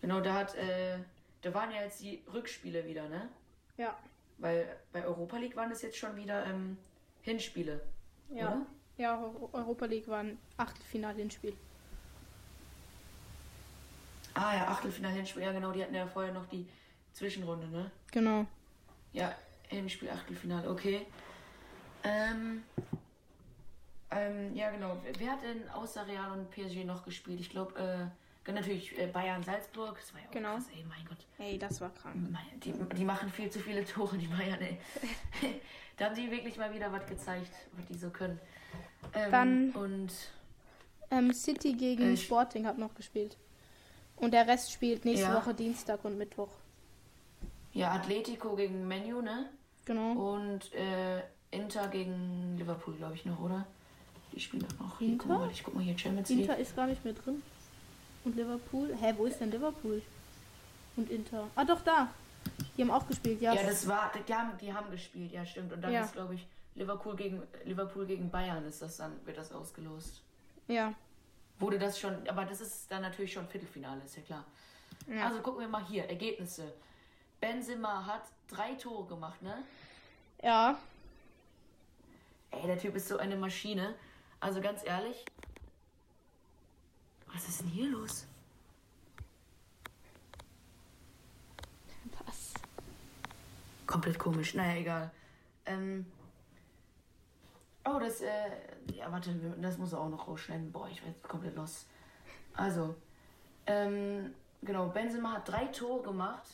genau, 0.00 0.20
da 0.20 0.34
hat, 0.34 0.54
äh, 0.54 0.98
da 1.42 1.52
waren 1.52 1.70
ja 1.72 1.82
jetzt 1.82 2.00
die 2.00 2.22
Rückspiele 2.32 2.86
wieder, 2.86 3.08
ne? 3.08 3.28
Ja. 3.76 3.98
Weil 4.38 4.76
bei 4.92 5.04
Europa 5.04 5.36
League 5.36 5.56
waren 5.56 5.70
das 5.70 5.82
jetzt 5.82 5.96
schon 5.98 6.14
wieder 6.16 6.46
ähm, 6.46 6.76
Hinspiele, 7.22 7.80
Ja. 8.30 8.48
oder? 8.52 8.66
Ja, 8.96 9.20
Eu- 9.20 9.50
Europa 9.52 9.86
League 9.86 10.06
war 10.06 10.20
ein 10.20 10.38
Achtelfinale-Hinspiel. 10.56 11.56
Ah 14.34 14.54
ja, 14.54 14.68
Achtelfinale, 14.68 15.14
Hinspiel, 15.14 15.42
ja 15.42 15.52
genau, 15.52 15.72
die 15.72 15.82
hatten 15.82 15.94
ja 15.94 16.06
vorher 16.06 16.32
noch 16.32 16.46
die 16.46 16.66
Zwischenrunde, 17.12 17.68
ne? 17.68 17.90
Genau. 18.12 18.46
Ja, 19.12 19.34
Hinspiel, 19.68 20.10
Achtelfinale, 20.10 20.68
okay. 20.70 21.06
Ähm, 22.04 22.62
ähm, 24.10 24.54
ja 24.54 24.70
genau, 24.70 24.96
Wer- 25.18 25.32
hat 25.32 25.42
denn 25.42 25.68
außer 25.70 26.06
Real 26.06 26.30
und 26.32 26.50
PSG 26.50 26.84
noch 26.84 27.04
gespielt? 27.04 27.40
Ich 27.40 27.50
glaube, 27.50 28.10
äh, 28.46 28.52
natürlich 28.52 28.98
äh, 28.98 29.06
Bayern, 29.06 29.42
Salzburg, 29.42 29.96
das 29.98 30.12
war 30.14 30.20
ja 30.20 30.26
auch 30.28 30.32
Genau. 30.32 30.54
krass, 30.54 30.64
ey, 30.74 30.84
mein 30.88 31.04
Gott. 31.06 31.18
Ey, 31.38 31.58
das 31.58 31.80
war 31.80 31.90
krank. 31.90 32.16
Die, 32.62 32.72
die 32.72 33.04
machen 33.04 33.30
viel 33.30 33.50
zu 33.50 33.58
viele 33.60 33.84
Tore, 33.84 34.16
die 34.18 34.26
Bayern, 34.26 34.60
ey. 34.60 34.78
da 35.96 36.06
haben 36.06 36.14
die 36.14 36.30
wirklich 36.30 36.56
mal 36.56 36.72
wieder 36.74 36.92
was 36.92 37.06
gezeigt, 37.06 37.50
was 37.72 37.86
die 37.86 37.98
so 37.98 38.10
können. 38.10 38.38
Ähm, 39.14 39.30
Dann- 39.30 39.70
Und 39.70 40.12
Ähm, 41.10 41.32
City 41.32 41.74
gegen 41.74 42.14
Ich- 42.14 42.24
Sporting 42.24 42.66
hat 42.66 42.78
noch 42.78 42.94
gespielt. 42.94 43.36
Und 44.16 44.32
der 44.32 44.46
Rest 44.46 44.72
spielt 44.72 45.04
nächste 45.04 45.26
Ja. 45.26 45.34
Woche 45.36 45.54
Dienstag 45.54 46.04
und 46.04 46.16
Mittwoch. 46.18 46.48
ja, 47.72 47.92
Atletico 47.92 48.54
gegen 48.56 48.86
Menu, 48.86 49.20
ne? 49.20 49.50
Genau. 49.84 50.12
Und 50.34 50.72
äh, 50.74 51.22
Inter 51.50 51.88
gegen 51.88 52.56
Liverpool, 52.56 52.94
glaube 52.94 53.14
ich 53.14 53.24
noch, 53.26 53.38
oder? 53.40 53.66
Die 54.34 54.40
spielen 54.40 54.66
auch 54.66 54.84
noch. 54.84 54.98
Hier, 54.98 55.08
Inter? 55.12 55.26
guck 55.28 55.38
mal, 55.38 55.50
ich 55.50 55.62
guck 55.62 55.74
mal 55.74 55.84
hier 55.84 55.96
Champions 55.98 56.28
League. 56.28 56.40
Inter 56.40 56.56
ist 56.58 56.74
gar 56.76 56.86
nicht 56.86 57.04
mehr 57.04 57.14
drin. 57.14 57.42
Und 58.24 58.36
Liverpool? 58.36 58.94
Hä, 59.00 59.14
wo 59.16 59.26
ist 59.26 59.38
denn 59.40 59.50
Liverpool? 59.50 60.02
Und 60.96 61.10
Inter. 61.10 61.46
Ah, 61.54 61.64
doch, 61.64 61.80
da. 61.82 62.08
Die 62.76 62.82
haben 62.82 62.90
auch 62.90 63.06
gespielt, 63.06 63.40
ja. 63.40 63.54
Ja, 63.54 63.62
das 63.62 63.86
war, 63.86 64.12
die 64.26 64.34
haben, 64.34 64.56
die 64.58 64.72
haben 64.72 64.90
gespielt, 64.90 65.32
ja 65.32 65.44
stimmt. 65.46 65.72
Und 65.72 65.82
dann 65.82 65.92
Ja. 65.92 66.02
ist, 66.02 66.12
glaube 66.12 66.34
ich, 66.34 66.46
Liverpool 66.74 67.14
gegen 67.16 67.42
Liverpool 67.64 68.06
gegen 68.06 68.30
Bayern 68.30 68.64
ist 68.66 68.82
das 68.82 68.96
dann, 68.96 69.12
wird 69.24 69.38
das 69.38 69.52
ausgelost. 69.52 70.22
ja. 70.68 70.94
Wurde 71.60 71.78
das 71.78 72.00
schon, 72.00 72.28
aber 72.28 72.44
das 72.44 72.60
ist 72.60 72.90
dann 72.90 73.02
natürlich 73.02 73.32
schon 73.32 73.46
Viertelfinale, 73.46 74.02
ist 74.04 74.16
ja 74.16 74.22
klar. 74.22 74.44
Ja. 75.06 75.28
Also 75.28 75.40
gucken 75.40 75.60
wir 75.60 75.68
mal 75.68 75.84
hier, 75.86 76.02
Ergebnisse. 76.08 76.72
Benzema 77.40 78.04
hat 78.04 78.22
drei 78.48 78.74
Tore 78.74 79.06
gemacht, 79.06 79.40
ne? 79.40 79.62
Ja. 80.42 80.76
Ey, 82.50 82.66
der 82.66 82.76
Typ 82.76 82.96
ist 82.96 83.06
so 83.06 83.18
eine 83.18 83.36
Maschine. 83.36 83.94
Also 84.44 84.60
ganz 84.60 84.84
ehrlich. 84.84 85.24
Was 87.32 87.48
ist 87.48 87.62
denn 87.62 87.68
hier 87.68 87.88
los? 87.88 88.26
Was? 92.26 92.52
Komplett 93.86 94.18
komisch. 94.18 94.52
Naja, 94.52 94.78
egal. 94.78 95.10
Ähm. 95.64 96.04
Oh, 97.86 97.98
das, 97.98 98.20
äh. 98.20 98.28
Ja, 98.94 99.10
warte, 99.10 99.34
das 99.62 99.78
muss 99.78 99.94
er 99.94 100.00
auch 100.00 100.10
noch 100.10 100.28
rausschneiden. 100.28 100.70
Boah, 100.72 100.90
ich 100.90 101.02
werde 101.02 101.18
komplett 101.26 101.56
los. 101.56 101.86
Also, 102.54 102.94
ähm, 103.66 104.34
genau, 104.60 104.88
Benzema 104.88 105.32
hat 105.32 105.48
drei 105.48 105.64
Tore 105.68 106.02
gemacht 106.02 106.44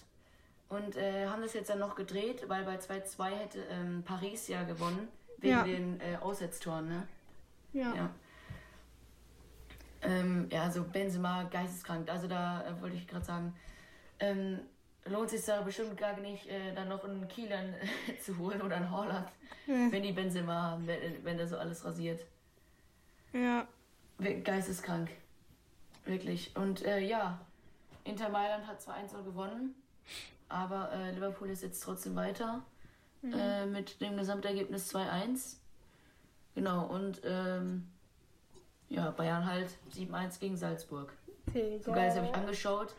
und 0.69 0.95
äh, 0.97 1.27
haben 1.27 1.43
das 1.43 1.55
jetzt 1.55 1.71
dann 1.71 1.81
noch 1.81 1.97
gedreht, 1.97 2.49
weil 2.49 2.65
bei 2.65 2.77
2-2 2.79 3.31
hätte 3.31 3.63
ähm, 3.65 4.05
Paris 4.05 4.47
ja 4.47 4.63
gewonnen, 4.63 5.09
wegen 5.39 5.53
Ja. 5.53 5.65
den 5.65 6.01
äh, 6.01 6.19
Aussetztoren, 6.21 6.89
ne? 6.89 7.09
Ja. 7.73 7.95
Ja. 7.95 8.11
Ähm, 10.03 10.49
ja, 10.51 10.63
also 10.65 10.83
Benzema 10.85 11.45
geisteskrank. 11.45 12.09
Also 12.11 12.27
da 12.27 12.65
äh, 12.67 12.81
wollte 12.81 12.97
ich 12.97 13.07
gerade 13.07 13.25
sagen, 13.25 13.55
ähm, 14.19 14.61
lohnt 15.05 15.31
sich 15.31 15.45
da 15.45 15.61
bestimmt 15.63 15.97
gar 15.97 16.17
nicht, 16.19 16.47
äh, 16.49 16.75
dann 16.75 16.89
noch 16.89 17.05
einen 17.05 17.29
Kielan 17.29 17.75
zu 18.25 18.39
holen 18.39 18.63
oder 18.63 18.77
einen 18.77 18.91
Holland, 18.91 19.29
Hm. 19.67 19.93
wenn 19.93 20.03
die 20.03 20.13
Benzema 20.13 20.55
haben, 20.71 20.87
wenn, 20.87 21.25
wenn 21.25 21.37
der 21.37 21.47
so 21.47 21.59
alles 21.59 21.85
rasiert. 21.85 22.25
Ja. 23.33 23.67
Geisteskrank. 24.45 25.11
Wirklich. 26.05 26.57
Und 26.57 26.85
äh, 26.85 27.01
ja, 27.01 27.39
Inter 28.05 28.31
Mailand 28.31 28.67
hat 28.67 28.81
zwar 28.81 28.97
1-0 28.97 29.23
gewonnen, 29.23 29.75
aber 30.49 30.91
äh, 30.93 31.11
Liverpool 31.13 31.49
ist 31.51 31.63
jetzt 31.63 31.81
trotzdem 31.83 32.17
weiter 32.17 32.63
äh, 33.23 33.67
mit 33.67 34.01
dem 34.01 34.17
Gesamtergebnis 34.17 34.95
2-1. 34.95 35.57
Genau, 36.61 36.85
und 36.89 37.23
ähm, 37.25 37.89
ja, 38.91 39.11
Bayern 39.13 39.47
halt 39.47 39.71
7-1 39.97 40.39
gegen 40.41 40.59
Salzburg. 40.59 41.11
So 41.83 41.91
geil, 41.91 42.09
das 42.09 42.17
habe 42.19 42.27
ich 42.27 42.35
angeschaut. 42.35 42.95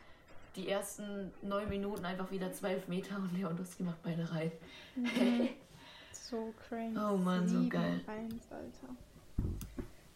Die 0.55 0.67
ersten 0.67 1.31
neun 1.43 1.69
Minuten 1.69 2.03
einfach 2.03 2.31
wieder 2.31 2.51
12 2.51 2.87
Meter 2.87 3.17
und 3.17 3.37
Lewandowski 3.37 3.83
macht 3.83 4.01
beide 4.01 4.29
rein. 4.31 4.51
So 6.11 6.53
crazy. 6.67 6.97
Oh 6.97 7.17
Mann, 7.17 7.45
so 7.45 7.67
geil. 7.67 7.99
7-1, 8.07 8.09
Alter. 8.51 8.95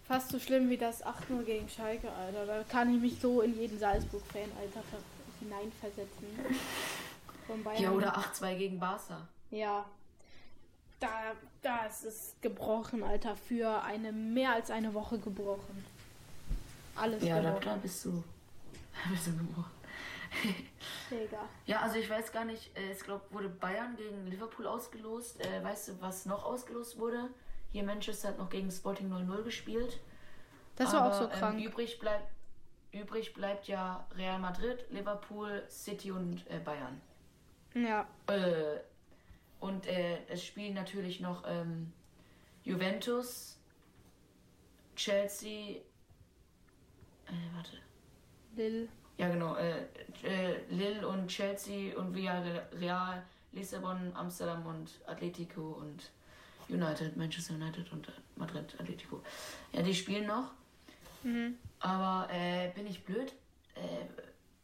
Fast 0.06 0.30
so 0.30 0.40
schlimm 0.40 0.70
wie 0.70 0.78
das 0.78 1.06
8-0 1.06 1.44
gegen 1.44 1.68
Schalke, 1.68 2.10
Alter. 2.10 2.46
Da 2.46 2.64
kann 2.64 2.96
ich 2.96 3.02
mich 3.02 3.20
so 3.20 3.42
in 3.42 3.60
jeden 3.60 3.78
Salzburg-Fan, 3.78 4.50
Alter, 4.58 4.82
ver 4.90 5.00
hineinversetzen. 5.42 6.28
Von 7.48 7.64
Bayern. 7.64 7.84
Ja, 7.84 7.92
oder 7.92 8.18
8-2 8.18 8.58
gegen 8.58 8.80
Barca. 8.80 9.28
Ja. 9.52 9.86
Da, 11.00 11.10
da 11.62 11.86
ist 11.86 12.06
es 12.06 12.36
gebrochen, 12.42 13.04
Alter. 13.04 13.36
Für 13.36 13.84
eine 13.84 14.12
mehr 14.12 14.54
als 14.54 14.72
eine 14.72 14.94
Woche 14.94 15.20
gebrochen. 15.20 15.86
Alles 16.96 17.24
Ja, 17.24 17.42
da, 17.42 17.50
gebrochen. 17.50 17.66
da 17.66 17.76
bist 17.76 18.06
du. 18.06 18.24
Da 19.04 19.10
bist 19.12 19.28
du 19.28 19.32
gebrochen. 19.38 19.72
Ja, 21.66 21.82
also 21.82 21.98
ich 21.98 22.10
weiß 22.10 22.32
gar 22.32 22.46
nicht, 22.46 22.76
äh, 22.78 22.92
ich 22.92 23.00
glaube, 23.00 23.24
wurde 23.32 23.48
Bayern 23.50 23.96
gegen 23.96 24.28
Liverpool 24.28 24.68
ausgelost. 24.68 25.40
Äh, 25.46 25.64
weißt 25.64 25.90
du, 25.90 26.02
was 26.02 26.26
noch 26.26 26.44
ausgelost 26.46 26.98
wurde? 26.98 27.30
Hier 27.72 27.84
Manchester 27.84 28.30
hat 28.30 28.38
noch 28.38 28.50
gegen 28.50 28.72
Sporting 28.72 29.12
0-0 29.12 29.44
gespielt. 29.44 30.00
Das 30.76 30.94
war 30.94 31.02
auch 31.02 31.14
Aber, 31.14 31.16
so 31.16 31.30
krank. 31.30 31.58
Ähm, 31.60 31.66
übrig, 31.66 32.00
bleibt, 32.00 32.28
übrig 32.92 33.34
bleibt 33.34 33.68
ja 33.68 34.06
Real 34.16 34.40
Madrid, 34.40 34.86
Liverpool, 34.90 35.64
City 35.70 36.12
und 36.12 36.46
äh, 36.50 36.60
Bayern. 36.60 37.02
ja. 37.74 38.08
Äh, 38.28 38.80
und 39.60 39.88
äh, 39.88 40.20
es 40.28 40.44
spielen 40.44 40.74
natürlich 40.74 41.20
noch 41.20 41.44
ähm, 41.48 41.92
Juventus, 42.64 43.58
Chelsea, 44.96 45.78
äh, 47.28 47.56
warte. 47.56 47.78
Lil. 48.56 48.90
Ja, 49.18 49.30
genau. 49.30 49.56
Äh, 49.56 49.86
äh, 50.24 50.62
Lille 50.70 51.08
und 51.08 51.28
Chelsea 51.28 51.98
und 51.98 52.14
Villarreal, 52.14 53.24
Lissabon, 53.54 54.12
Amsterdam 54.16 54.66
und 54.66 54.92
Atletico 55.06 55.72
und 55.74 56.12
United, 56.68 57.16
Manchester 57.16 57.54
United 57.54 57.92
und 57.92 58.08
äh, 58.08 58.12
Madrid, 58.36 58.76
Atletico. 58.80 59.22
Ja, 59.72 59.82
die 59.82 59.94
spielen 59.94 60.28
noch. 60.28 60.52
Mhm. 61.24 61.58
Aber 61.80 62.28
äh, 62.32 62.72
bin 62.76 62.88
ich 62.88 63.04
blöd? 63.04 63.34
Äh, 63.76 64.06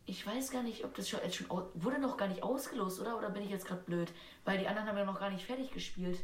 ich 0.06 0.26
weiß 0.26 0.52
gar 0.52 0.64
nicht, 0.64 0.84
ob 0.84 0.94
das 0.96 1.08
schon, 1.10 1.20
jetzt 1.24 1.36
schon 1.36 1.50
au- 1.52 1.70
wurde 1.76 2.00
noch 2.00 2.18
gar 2.18 2.28
nicht 2.28 2.44
ausgelost, 2.44 3.00
oder? 3.00 3.18
Oder 3.18 3.30
bin 3.30 3.44
ich 3.44 3.50
jetzt 3.50 3.66
gerade 3.66 3.82
blöd? 3.84 4.12
Weil 4.46 4.58
die 4.58 4.68
anderen 4.68 4.88
haben 4.88 4.98
ja 4.98 5.06
noch 5.06 5.20
gar 5.20 5.30
nicht 5.30 5.46
fertig 5.46 5.72
gespielt. 5.72 6.20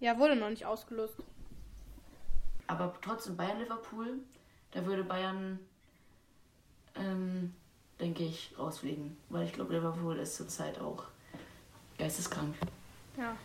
Ja, 0.00 0.18
wurde 0.18 0.34
noch 0.36 0.50
nicht 0.50 0.64
ausgelost. 0.66 1.14
Aber 2.66 2.94
trotzdem 3.02 3.36
Bayern 3.36 3.58
Liverpool, 3.60 4.18
da 4.70 4.84
würde 4.86 5.04
Bayern, 5.04 5.58
ähm, 6.96 7.54
denke 8.00 8.24
ich, 8.24 8.54
rausfliegen. 8.58 9.16
Weil 9.28 9.44
ich 9.46 9.52
glaube, 9.52 9.74
Liverpool 9.74 10.16
ist 10.18 10.36
zurzeit 10.36 10.78
auch 10.80 11.04
geisteskrank. 11.98 12.56
Ja. 13.16 13.36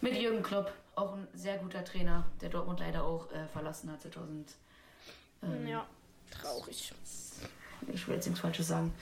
Mit 0.00 0.16
Jürgen 0.20 0.42
Klopp, 0.42 0.72
auch 0.96 1.14
ein 1.14 1.26
sehr 1.32 1.56
guter 1.58 1.84
Trainer, 1.84 2.26
der 2.40 2.50
Dortmund 2.50 2.80
leider 2.80 3.04
auch 3.04 3.30
äh, 3.32 3.46
verlassen 3.48 3.90
hat 3.90 4.02
2000. 4.02 4.52
Ähm, 5.42 5.66
Ja. 5.66 5.86
Traurig. 6.30 6.92
Ich 7.92 8.06
will 8.06 8.14
jetzt 8.14 8.26
nichts 8.26 8.40
Falsches 8.40 8.68
sagen. 8.68 8.92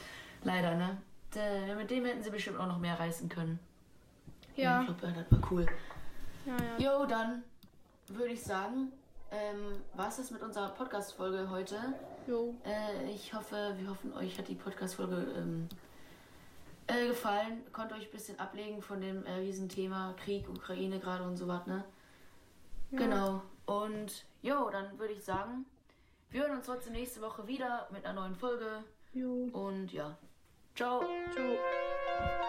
Leider, 0.45 0.75
ne? 0.75 0.97
Der, 1.35 1.77
mit 1.77 1.91
dem 1.91 2.05
hätten 2.05 2.23
sie 2.23 2.31
bestimmt 2.31 2.59
auch 2.59 2.67
noch 2.67 2.79
mehr 2.79 2.99
reißen 2.99 3.29
können. 3.29 3.59
Ja. 4.57 4.85
Klopp, 4.85 5.03
ja, 5.03 5.11
das 5.11 5.31
war 5.31 5.51
cool. 5.51 5.67
Ja, 6.45 6.57
ja. 6.79 6.99
Jo, 6.99 7.07
dann 7.07 7.43
würde 8.09 8.33
ich 8.33 8.43
sagen, 8.43 8.93
ähm, 9.31 9.81
war 9.95 10.09
es 10.09 10.19
das 10.19 10.31
mit 10.31 10.43
unserer 10.43 10.69
Podcast-Folge 10.71 11.49
heute. 11.49 11.77
Jo. 12.27 12.55
Äh, 12.65 13.11
ich 13.11 13.33
hoffe, 13.33 13.75
wir 13.79 13.89
hoffen, 13.89 14.13
euch 14.15 14.37
hat 14.39 14.49
die 14.49 14.55
Podcast-Folge 14.55 15.27
ähm, 15.37 15.69
äh, 16.87 17.09
gefallen. 17.09 17.63
Konnte 17.73 17.95
euch 17.95 18.07
ein 18.07 18.13
bisschen 18.13 18.39
ablegen 18.39 18.83
von 18.83 19.01
dem 19.01 19.25
äh, 19.25 19.33
Riesenthema 19.35 20.15
Krieg, 20.23 20.49
Ukraine 20.49 20.99
gerade 20.99 21.25
und 21.25 21.37
so 21.37 21.49
was, 21.49 21.67
ne? 21.67 21.85
Genau. 22.91 23.43
Und 23.65 24.27
jo, 24.43 24.69
dann 24.71 24.99
würde 24.99 25.15
ich 25.15 25.25
sagen, 25.25 25.65
wir 26.33 26.43
hören 26.43 26.57
uns 26.57 26.67
trotzdem 26.67 26.95
nächste 26.95 27.21
Woche 27.21 27.47
wieder 27.47 27.89
mit 27.93 28.05
einer 28.05 28.21
neuen 28.21 28.35
Folge. 28.35 28.83
Jo. 29.13 29.51
Und 29.53 29.93
ja, 29.93 30.17
ciao. 30.75 31.01
Ciao. 31.33 32.49